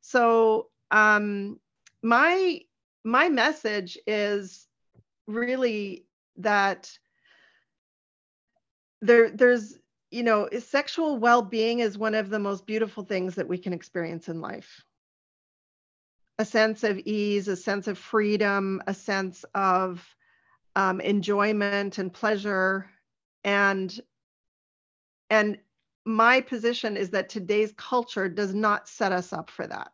So 0.00 0.68
um 0.90 1.60
my 2.02 2.60
my 3.04 3.28
message 3.28 3.98
is 4.06 4.66
really 5.26 6.06
that 6.36 6.90
there 9.02 9.30
there's 9.30 9.78
you 10.10 10.22
know 10.22 10.48
sexual 10.58 11.18
well-being 11.18 11.80
is 11.80 11.98
one 11.98 12.14
of 12.14 12.30
the 12.30 12.38
most 12.38 12.66
beautiful 12.66 13.04
things 13.04 13.34
that 13.34 13.48
we 13.48 13.58
can 13.58 13.72
experience 13.72 14.28
in 14.28 14.40
life. 14.40 14.84
A 16.38 16.44
sense 16.44 16.84
of 16.84 16.98
ease 16.98 17.48
a 17.48 17.56
sense 17.56 17.86
of 17.88 17.98
freedom 17.98 18.82
a 18.86 18.94
sense 18.94 19.44
of 19.54 20.06
um, 20.76 21.00
enjoyment 21.00 21.98
and 21.98 22.12
pleasure 22.12 22.88
and 23.42 23.98
and 25.30 25.58
my 26.04 26.40
position 26.40 26.96
is 26.96 27.10
that 27.10 27.28
today's 27.28 27.72
culture 27.76 28.28
does 28.28 28.54
not 28.54 28.88
set 28.88 29.10
us 29.10 29.32
up 29.32 29.50
for 29.50 29.66
that 29.66 29.90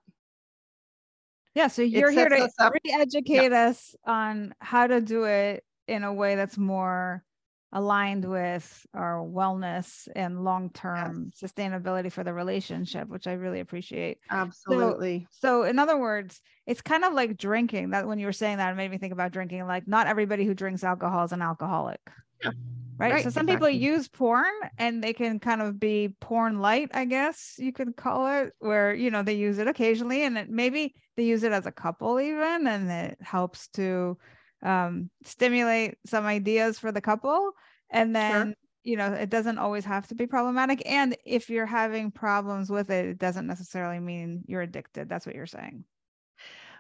yeah 1.54 1.68
so 1.68 1.80
you're 1.80 2.10
here 2.10 2.28
to 2.28 2.48
re-educate 2.84 3.52
yeah. 3.52 3.68
us 3.68 3.94
on 4.04 4.52
how 4.60 4.86
to 4.86 5.00
do 5.00 5.24
it 5.24 5.64
in 5.86 6.02
a 6.02 6.12
way 6.12 6.34
that's 6.34 6.58
more 6.58 7.24
aligned 7.72 8.24
with 8.24 8.87
our 8.94 9.18
wellness 9.18 10.06
and 10.14 10.44
long-term 10.44 11.32
yes. 11.35 11.52
sustainability 11.52 12.12
for 12.12 12.22
the 12.22 12.32
relationship 12.32 13.08
which 13.08 13.26
i 13.26 13.32
really 13.32 13.61
appreciate 13.61 14.18
absolutely 14.30 15.26
so, 15.30 15.62
so, 15.62 15.68
in 15.68 15.78
other 15.78 15.96
words 15.96 16.40
it's 16.66 16.82
kind 16.82 17.04
of 17.04 17.12
like 17.12 17.37
drinking 17.37 17.90
that 17.90 18.06
when 18.06 18.18
you 18.18 18.26
were 18.26 18.32
saying 18.32 18.58
that 18.58 18.72
it 18.72 18.76
made 18.76 18.90
me 18.90 18.98
think 18.98 19.12
about 19.12 19.32
drinking 19.32 19.66
like 19.66 19.88
not 19.88 20.06
everybody 20.06 20.44
who 20.44 20.54
drinks 20.54 20.85
alcohol 20.85 21.24
is 21.24 21.32
an 21.32 21.42
alcoholic 21.42 22.00
yeah. 22.42 22.50
right? 22.98 23.12
right? 23.12 23.24
so 23.24 23.30
some 23.30 23.48
exactly. 23.48 23.72
people 23.72 23.82
use 23.82 24.08
porn 24.08 24.52
and 24.78 25.02
they 25.02 25.12
can 25.12 25.38
kind 25.40 25.62
of 25.62 25.80
be 25.80 26.14
porn 26.20 26.61
light 26.61 26.90
i 26.92 27.04
guess 27.04 27.54
you 27.58 27.72
could 27.72 27.96
call 27.96 28.26
it 28.42 28.52
where 28.58 28.92
you 28.94 29.11
know 29.11 29.22
they 29.22 29.35
use 29.35 29.58
it 29.58 29.66
occasionally 29.66 30.24
and 30.24 30.37
it, 30.37 30.50
maybe 30.50 30.94
they 31.16 31.24
use 31.24 31.42
it 31.42 31.52
as 31.52 31.66
a 31.66 31.72
couple 31.72 32.20
even 32.20 32.66
and 32.66 32.90
it 32.90 33.18
helps 33.22 33.68
to 33.68 34.16
um, 34.62 35.11
stimulate 35.25 35.98
some 36.07 36.25
ideas 36.25 36.79
for 36.79 36.92
the 36.92 37.01
couple. 37.01 37.53
And 37.90 38.14
then 38.14 38.48
sure. 38.48 38.55
you 38.85 38.96
know 38.96 39.12
it 39.12 39.31
doesn't 39.31 39.59
always 39.59 39.85
have 39.85 40.07
to 40.09 40.14
be 40.14 40.27
problematic. 40.27 40.83
And 40.87 41.16
if 41.25 41.51
you're 41.51 41.66
having 41.66 42.11
problems 42.11 42.70
with 42.70 42.90
it 42.90 43.07
it 43.07 43.18
doesn't 43.18 43.46
necessarily 43.46 44.01
mean 44.01 44.44
you're 44.46 44.62
addicted. 44.62 45.09
That's 45.09 45.27
what 45.27 45.35
you're 45.35 45.46
saying. 45.46 45.85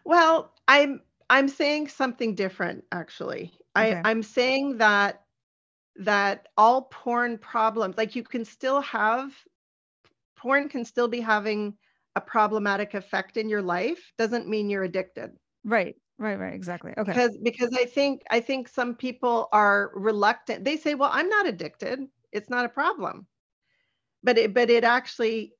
Well 0.04 0.52
i'm 0.66 1.00
i'm 1.30 1.48
saying 1.48 1.88
something 1.88 2.34
different 2.34 2.84
actually. 2.92 3.52
Okay. 3.76 3.94
i 3.94 4.10
i'm 4.10 4.22
saying 4.22 4.78
that 4.78 5.22
that 5.96 6.48
all 6.56 6.82
porn 6.90 7.36
problems 7.36 7.96
like 7.98 8.16
you 8.16 8.22
can 8.22 8.44
still 8.44 8.80
have 8.80 9.32
porn 10.38 10.68
can 10.68 10.84
still 10.84 11.08
be 11.08 11.20
having 11.20 11.74
a 12.16 12.20
problematic 12.20 12.94
effect 12.94 13.36
in 13.36 13.48
your 13.48 13.62
life. 13.62 14.12
Doesn't 14.18 14.48
mean 14.48 14.68
you're 14.70 14.84
addicted. 14.84 15.30
Right 15.64 15.96
Right, 16.22 16.38
right, 16.38 16.54
exactly. 16.54 16.94
Okay. 16.96 17.12
Because 17.12 17.36
because 17.42 17.70
I 17.74 17.84
think 17.84 18.22
I 18.30 18.40
think 18.40 18.68
some 18.68 18.94
people 18.94 19.48
are 19.52 19.90
reluctant. 19.94 20.64
They 20.64 20.76
say, 20.76 20.94
"Well, 20.94 21.10
I'm 21.12 21.28
not 21.28 21.46
addicted. 21.48 22.00
It's 22.32 22.48
not 22.50 22.64
a 22.64 22.68
problem." 22.68 23.26
But 24.22 24.38
it 24.38 24.54
but 24.54 24.70
it 24.70 24.84
actually 24.84 25.54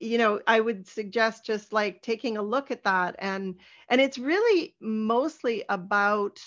you 0.00 0.16
know, 0.18 0.40
I 0.46 0.60
would 0.60 0.86
suggest 0.86 1.44
just 1.44 1.72
like 1.72 2.02
taking 2.02 2.36
a 2.36 2.42
look 2.42 2.70
at 2.70 2.84
that 2.84 3.16
and 3.18 3.56
and 3.88 4.00
it's 4.00 4.18
really 4.18 4.76
mostly 4.80 5.64
about 5.68 6.38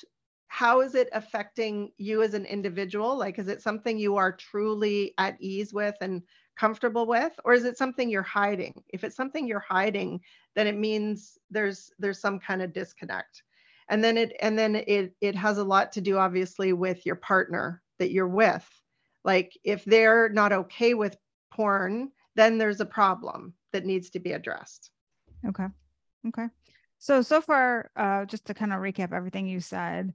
how 0.48 0.82
is 0.82 0.96
it 0.96 1.10
affecting 1.14 1.92
you 1.98 2.22
as 2.24 2.34
an 2.34 2.46
individual? 2.46 3.18
Like 3.18 3.40
is 3.40 3.48
it 3.50 3.62
something 3.62 3.98
you 4.00 4.16
are 4.18 4.32
truly 4.36 5.14
at 5.18 5.38
ease 5.42 5.74
with 5.74 5.96
and 6.02 6.24
comfortable 6.58 7.06
with 7.06 7.34
or 7.44 7.54
is 7.54 7.66
it 7.66 7.78
something 7.78 8.10
you're 8.10 8.22
hiding? 8.22 8.84
If 8.90 9.04
it's 9.04 9.16
something 9.16 9.48
you're 9.48 9.60
hiding, 9.60 10.22
then 10.56 10.68
it 10.68 10.78
means 10.78 11.38
there's 11.50 11.92
there's 12.00 12.20
some 12.20 12.40
kind 12.40 12.62
of 12.62 12.74
disconnect. 12.74 13.44
And 13.90 14.04
then 14.04 14.18
it 14.18 14.34
and 14.42 14.58
then 14.58 14.76
it 14.76 15.14
it 15.22 15.36
has 15.36 15.58
a 15.58 15.64
lot 15.64 15.92
to 15.94 16.02
do 16.02 16.18
obviously 16.18 16.74
with 16.74 17.06
your 17.06 17.16
partner 17.16 17.82
that 18.00 18.12
you're 18.12 18.28
with. 18.28 18.68
Like 19.24 19.58
if 19.64 19.84
they're 19.86 20.30
not 20.30 20.54
okay 20.54 20.94
with 20.94 21.18
porn 21.54 22.12
then 22.36 22.58
there's 22.58 22.80
a 22.80 22.86
problem 22.86 23.54
that 23.74 23.86
needs 23.86 24.10
to 24.12 24.20
be 24.20 24.32
addressed. 24.32 24.90
Okay. 25.46 25.68
Okay. 26.28 26.48
So 27.00 27.22
so 27.22 27.42
far 27.42 27.92
uh 27.96 28.26
just 28.26 28.46
to 28.46 28.54
kind 28.54 28.74
of 28.74 28.80
recap 28.80 29.12
everything 29.12 29.48
you 29.48 29.60
said 29.60 30.14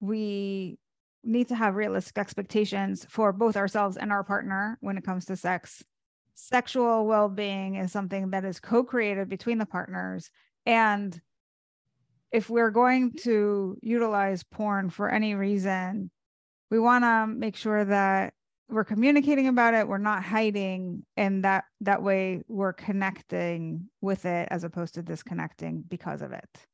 we 0.00 0.78
need 1.26 1.48
to 1.48 1.54
have 1.54 1.74
realistic 1.74 2.18
expectations 2.18 3.06
for 3.08 3.32
both 3.32 3.56
ourselves 3.56 3.96
and 3.96 4.12
our 4.12 4.24
partner 4.24 4.78
when 4.80 4.96
it 4.96 5.04
comes 5.04 5.26
to 5.26 5.36
sex. 5.36 5.84
Sexual 6.34 7.06
well-being 7.06 7.76
is 7.76 7.92
something 7.92 8.30
that 8.30 8.44
is 8.44 8.60
co-created 8.60 9.28
between 9.28 9.58
the 9.58 9.66
partners. 9.66 10.30
And 10.64 11.18
if 12.32 12.50
we're 12.50 12.70
going 12.70 13.12
to 13.22 13.78
utilize 13.82 14.42
porn 14.42 14.90
for 14.90 15.08
any 15.08 15.34
reason 15.34 16.10
we 16.70 16.78
want 16.78 17.04
to 17.04 17.26
make 17.26 17.56
sure 17.56 17.84
that 17.84 18.34
we're 18.68 18.84
communicating 18.84 19.46
about 19.46 19.74
it. 19.74 19.86
We're 19.86 19.98
not 19.98 20.24
hiding 20.24 21.04
and 21.16 21.44
that 21.44 21.64
that 21.82 22.02
way 22.02 22.42
we're 22.48 22.72
connecting 22.72 23.88
with 24.00 24.24
it 24.24 24.48
as 24.50 24.64
opposed 24.64 24.94
to 24.94 25.02
disconnecting 25.02 25.84
because 25.86 26.22
of 26.22 26.32
it 26.32 26.66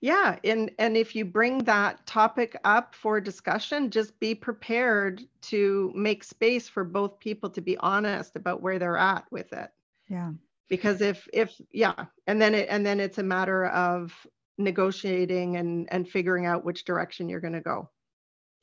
yeah, 0.00 0.38
and 0.44 0.70
and 0.78 0.96
if 0.96 1.14
you 1.14 1.26
bring 1.26 1.58
that 1.64 2.06
topic 2.06 2.58
up 2.64 2.94
for 2.94 3.20
discussion, 3.20 3.90
just 3.90 4.18
be 4.18 4.34
prepared 4.34 5.22
to 5.42 5.92
make 5.94 6.24
space 6.24 6.68
for 6.68 6.84
both 6.84 7.20
people 7.20 7.50
to 7.50 7.60
be 7.60 7.76
honest 7.78 8.34
about 8.34 8.62
where 8.62 8.78
they're 8.78 8.96
at 8.96 9.26
with 9.30 9.52
it. 9.52 9.70
Yeah. 10.08 10.32
Because 10.68 11.02
if 11.02 11.28
if 11.34 11.60
yeah, 11.70 12.06
and 12.26 12.40
then 12.40 12.54
it 12.54 12.68
and 12.70 12.84
then 12.84 12.98
it's 12.98 13.18
a 13.18 13.22
matter 13.22 13.66
of 13.66 14.14
negotiating 14.56 15.56
and 15.56 15.86
and 15.92 16.08
figuring 16.08 16.46
out 16.46 16.64
which 16.64 16.86
direction 16.86 17.28
you're 17.28 17.40
going 17.40 17.52
to 17.52 17.60
go. 17.60 17.90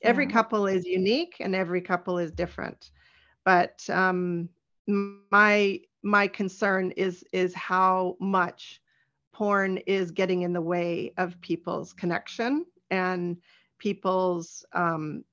Every 0.02 0.24
yeah. 0.26 0.32
couple 0.32 0.66
is 0.66 0.84
unique 0.86 1.36
and 1.38 1.54
every 1.54 1.82
couple 1.82 2.18
is 2.18 2.32
different. 2.32 2.90
But 3.44 3.88
um 3.90 4.48
my 4.88 5.82
my 6.02 6.26
concern 6.26 6.90
is 6.92 7.24
is 7.32 7.54
how 7.54 8.16
much 8.18 8.80
porn 9.38 9.76
is 9.86 10.10
getting 10.10 10.42
in 10.42 10.52
the 10.52 10.60
way 10.60 11.12
of 11.16 11.40
people's 11.40 11.92
connection 11.92 12.66
and 12.90 13.36
people's 13.78 14.66
um, 14.72 15.24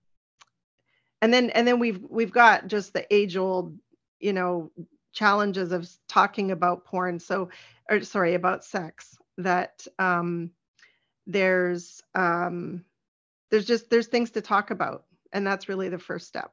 and 1.24 1.34
then 1.34 1.50
and 1.50 1.68
then 1.68 1.80
we've 1.80 2.00
we've 2.08 2.32
got 2.32 2.68
just 2.68 2.94
the 2.94 3.12
age 3.12 3.36
old 3.36 3.76
you 4.20 4.32
know 4.32 4.72
challenges 5.12 5.72
of 5.72 5.90
talking 6.08 6.52
about 6.52 6.86
porn. 6.86 7.20
So 7.20 7.50
or 7.90 8.02
sorry 8.02 8.36
about 8.36 8.64
sex 8.64 9.18
that 9.40 9.88
um, 9.98 10.52
there's 11.26 12.04
um, 12.14 12.86
there's 13.50 13.66
just 13.66 13.90
there's 13.90 14.08
things 14.08 14.30
to 14.32 14.42
talk 14.42 14.70
about. 14.70 15.06
And 15.34 15.48
that's 15.48 15.68
really 15.68 15.90
the 15.90 15.98
first 15.98 16.28
step. 16.28 16.52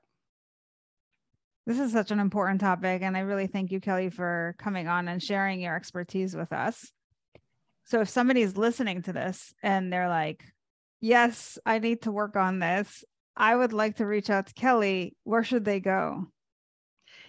This 1.67 1.79
is 1.79 1.93
such 1.93 2.11
an 2.11 2.19
important 2.19 2.61
topic 2.61 3.03
and 3.03 3.17
i 3.17 3.21
really 3.21 3.47
thank 3.47 3.71
you 3.71 3.79
kelly 3.79 4.11
for 4.11 4.57
coming 4.59 4.89
on 4.89 5.07
and 5.07 5.23
sharing 5.23 5.61
your 5.61 5.77
expertise 5.77 6.35
with 6.35 6.53
us 6.53 6.93
so 7.85 8.01
if 8.01 8.09
somebody's 8.09 8.57
listening 8.57 9.03
to 9.03 9.13
this 9.13 9.55
and 9.63 9.93
they're 9.93 10.09
like, 10.09 10.45
yes, 11.01 11.59
I 11.67 11.79
need 11.79 12.03
to 12.03 12.13
work 12.13 12.37
on 12.37 12.59
this, 12.59 13.05
I 13.37 13.55
would 13.55 13.73
like 13.73 13.97
to 13.97 14.07
reach 14.07 14.31
out 14.31 14.47
to 14.47 14.55
Kelly. 14.55 15.17
Where 15.25 15.45
should 15.45 15.65
they 15.65 15.81
go? 15.81 16.27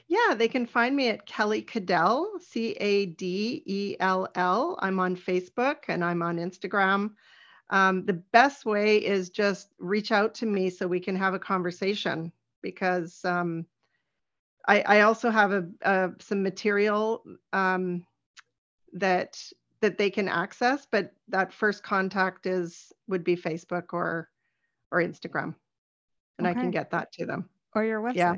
Yeah, 0.07 0.35
they 0.35 0.47
can 0.47 0.65
find 0.65 0.95
me 0.95 1.09
at 1.09 1.25
Kelly 1.25 1.61
Cadell, 1.61 2.39
C 2.39 2.71
A 2.73 3.07
D 3.07 3.63
E 3.65 3.95
L 3.99 4.27
L. 4.35 4.77
I'm 4.79 4.99
on 4.99 5.15
Facebook 5.15 5.77
and 5.87 6.03
I'm 6.03 6.21
on 6.21 6.37
Instagram. 6.37 7.11
Um, 7.69 8.05
the 8.05 8.13
best 8.13 8.65
way 8.65 8.97
is 8.97 9.29
just 9.29 9.69
reach 9.79 10.11
out 10.11 10.35
to 10.35 10.45
me 10.45 10.69
so 10.69 10.85
we 10.85 10.99
can 10.99 11.15
have 11.15 11.33
a 11.33 11.39
conversation 11.39 12.31
because 12.61 13.23
um, 13.25 13.65
I, 14.67 14.81
I, 14.81 15.01
also 15.01 15.31
have 15.31 15.51
a, 15.51 15.67
a 15.81 16.11
some 16.19 16.43
material 16.43 17.23
um, 17.51 18.05
that 18.93 19.41
that 19.83 19.97
they 19.97 20.09
can 20.09 20.27
access, 20.27 20.87
but 20.89 21.11
that 21.27 21.53
first 21.53 21.83
contact 21.83 22.47
is 22.47 22.91
would 23.07 23.23
be 23.23 23.35
Facebook 23.35 23.93
or 23.93 24.29
or 24.91 25.01
Instagram. 25.01 25.55
And 26.37 26.47
okay. 26.47 26.57
I 26.57 26.61
can 26.61 26.71
get 26.71 26.91
that 26.91 27.11
to 27.13 27.25
them. 27.25 27.49
Or 27.75 27.83
your 27.83 28.01
website. 28.01 28.15
Yeah. 28.15 28.35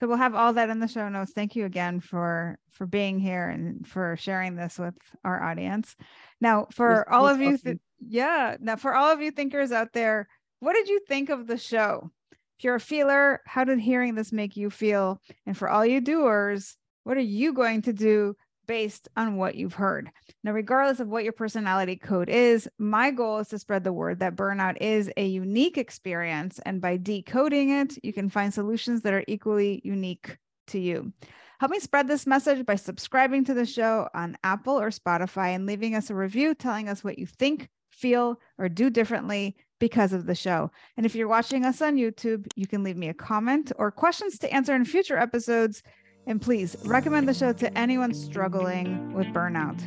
So 0.00 0.06
we'll 0.06 0.16
have 0.16 0.34
all 0.34 0.52
that 0.52 0.68
in 0.68 0.80
the 0.80 0.88
show 0.88 1.08
notes. 1.08 1.32
Thank 1.32 1.56
you 1.56 1.64
again 1.64 2.00
for 2.00 2.58
for 2.72 2.86
being 2.86 3.18
here 3.18 3.48
and 3.48 3.86
for 3.86 4.16
sharing 4.16 4.56
this 4.56 4.78
with 4.78 4.94
our 5.24 5.42
audience. 5.42 5.96
Now, 6.40 6.66
for 6.72 7.10
all 7.12 7.26
of 7.26 7.40
you, 7.40 7.56
th- 7.56 7.78
yeah. 8.00 8.56
Now, 8.60 8.76
for 8.76 8.94
all 8.94 9.12
of 9.12 9.20
you 9.20 9.30
thinkers 9.30 9.72
out 9.72 9.92
there, 9.92 10.28
what 10.60 10.74
did 10.74 10.88
you 10.88 11.00
think 11.08 11.30
of 11.30 11.46
the 11.46 11.58
show? 11.58 12.10
If 12.58 12.64
you're 12.64 12.74
a 12.74 12.80
feeler, 12.80 13.40
how 13.46 13.64
did 13.64 13.78
hearing 13.78 14.16
this 14.16 14.32
make 14.32 14.56
you 14.56 14.70
feel? 14.70 15.20
And 15.46 15.56
for 15.56 15.68
all 15.68 15.86
you 15.86 16.00
doers, 16.00 16.76
What 17.08 17.16
are 17.16 17.20
you 17.20 17.54
going 17.54 17.80
to 17.82 17.94
do 17.94 18.36
based 18.68 19.08
on 19.16 19.36
what 19.36 19.56
you've 19.56 19.74
heard. 19.74 20.10
Now, 20.44 20.52
regardless 20.52 21.00
of 21.00 21.08
what 21.08 21.24
your 21.24 21.32
personality 21.32 21.96
code 21.96 22.28
is, 22.28 22.68
my 22.78 23.10
goal 23.10 23.38
is 23.38 23.48
to 23.48 23.58
spread 23.58 23.82
the 23.82 23.92
word 23.92 24.20
that 24.20 24.36
burnout 24.36 24.76
is 24.80 25.10
a 25.16 25.26
unique 25.26 25.76
experience. 25.76 26.60
And 26.64 26.80
by 26.80 26.98
decoding 26.98 27.70
it, 27.70 27.98
you 28.04 28.12
can 28.12 28.28
find 28.28 28.54
solutions 28.54 29.00
that 29.00 29.14
are 29.14 29.24
equally 29.26 29.80
unique 29.82 30.36
to 30.68 30.78
you. 30.78 31.12
Help 31.58 31.72
me 31.72 31.80
spread 31.80 32.06
this 32.06 32.26
message 32.26 32.64
by 32.64 32.76
subscribing 32.76 33.44
to 33.46 33.54
the 33.54 33.66
show 33.66 34.08
on 34.14 34.38
Apple 34.44 34.78
or 34.78 34.90
Spotify 34.90 35.56
and 35.56 35.66
leaving 35.66 35.96
us 35.96 36.10
a 36.10 36.14
review 36.14 36.54
telling 36.54 36.88
us 36.88 37.02
what 37.02 37.18
you 37.18 37.26
think, 37.26 37.68
feel, 37.90 38.38
or 38.58 38.68
do 38.68 38.90
differently 38.90 39.56
because 39.80 40.12
of 40.12 40.26
the 40.26 40.34
show. 40.34 40.70
And 40.96 41.06
if 41.06 41.14
you're 41.14 41.28
watching 41.28 41.64
us 41.64 41.82
on 41.82 41.96
YouTube, 41.96 42.46
you 42.54 42.66
can 42.66 42.82
leave 42.82 42.96
me 42.96 43.08
a 43.08 43.14
comment 43.14 43.72
or 43.76 43.90
questions 43.90 44.38
to 44.38 44.52
answer 44.52 44.74
in 44.74 44.84
future 44.84 45.18
episodes 45.18 45.82
and 46.28 46.40
please 46.40 46.76
recommend 46.84 47.26
the 47.26 47.34
show 47.34 47.52
to 47.54 47.76
anyone 47.76 48.14
struggling 48.14 49.12
with 49.14 49.26
burnout. 49.28 49.82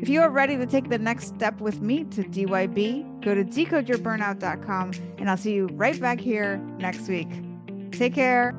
If 0.00 0.08
you 0.08 0.22
are 0.22 0.30
ready 0.30 0.56
to 0.56 0.64
take 0.64 0.88
the 0.88 0.98
next 0.98 1.26
step 1.26 1.60
with 1.60 1.82
me 1.82 2.04
to 2.04 2.22
DYB, 2.22 3.22
go 3.22 3.34
to 3.34 3.44
decodeyourburnout.com 3.44 4.92
and 5.18 5.28
I'll 5.28 5.36
see 5.36 5.52
you 5.52 5.66
right 5.72 6.00
back 6.00 6.20
here 6.20 6.56
next 6.78 7.08
week. 7.08 7.28
Take 7.90 8.14
care. 8.14 8.54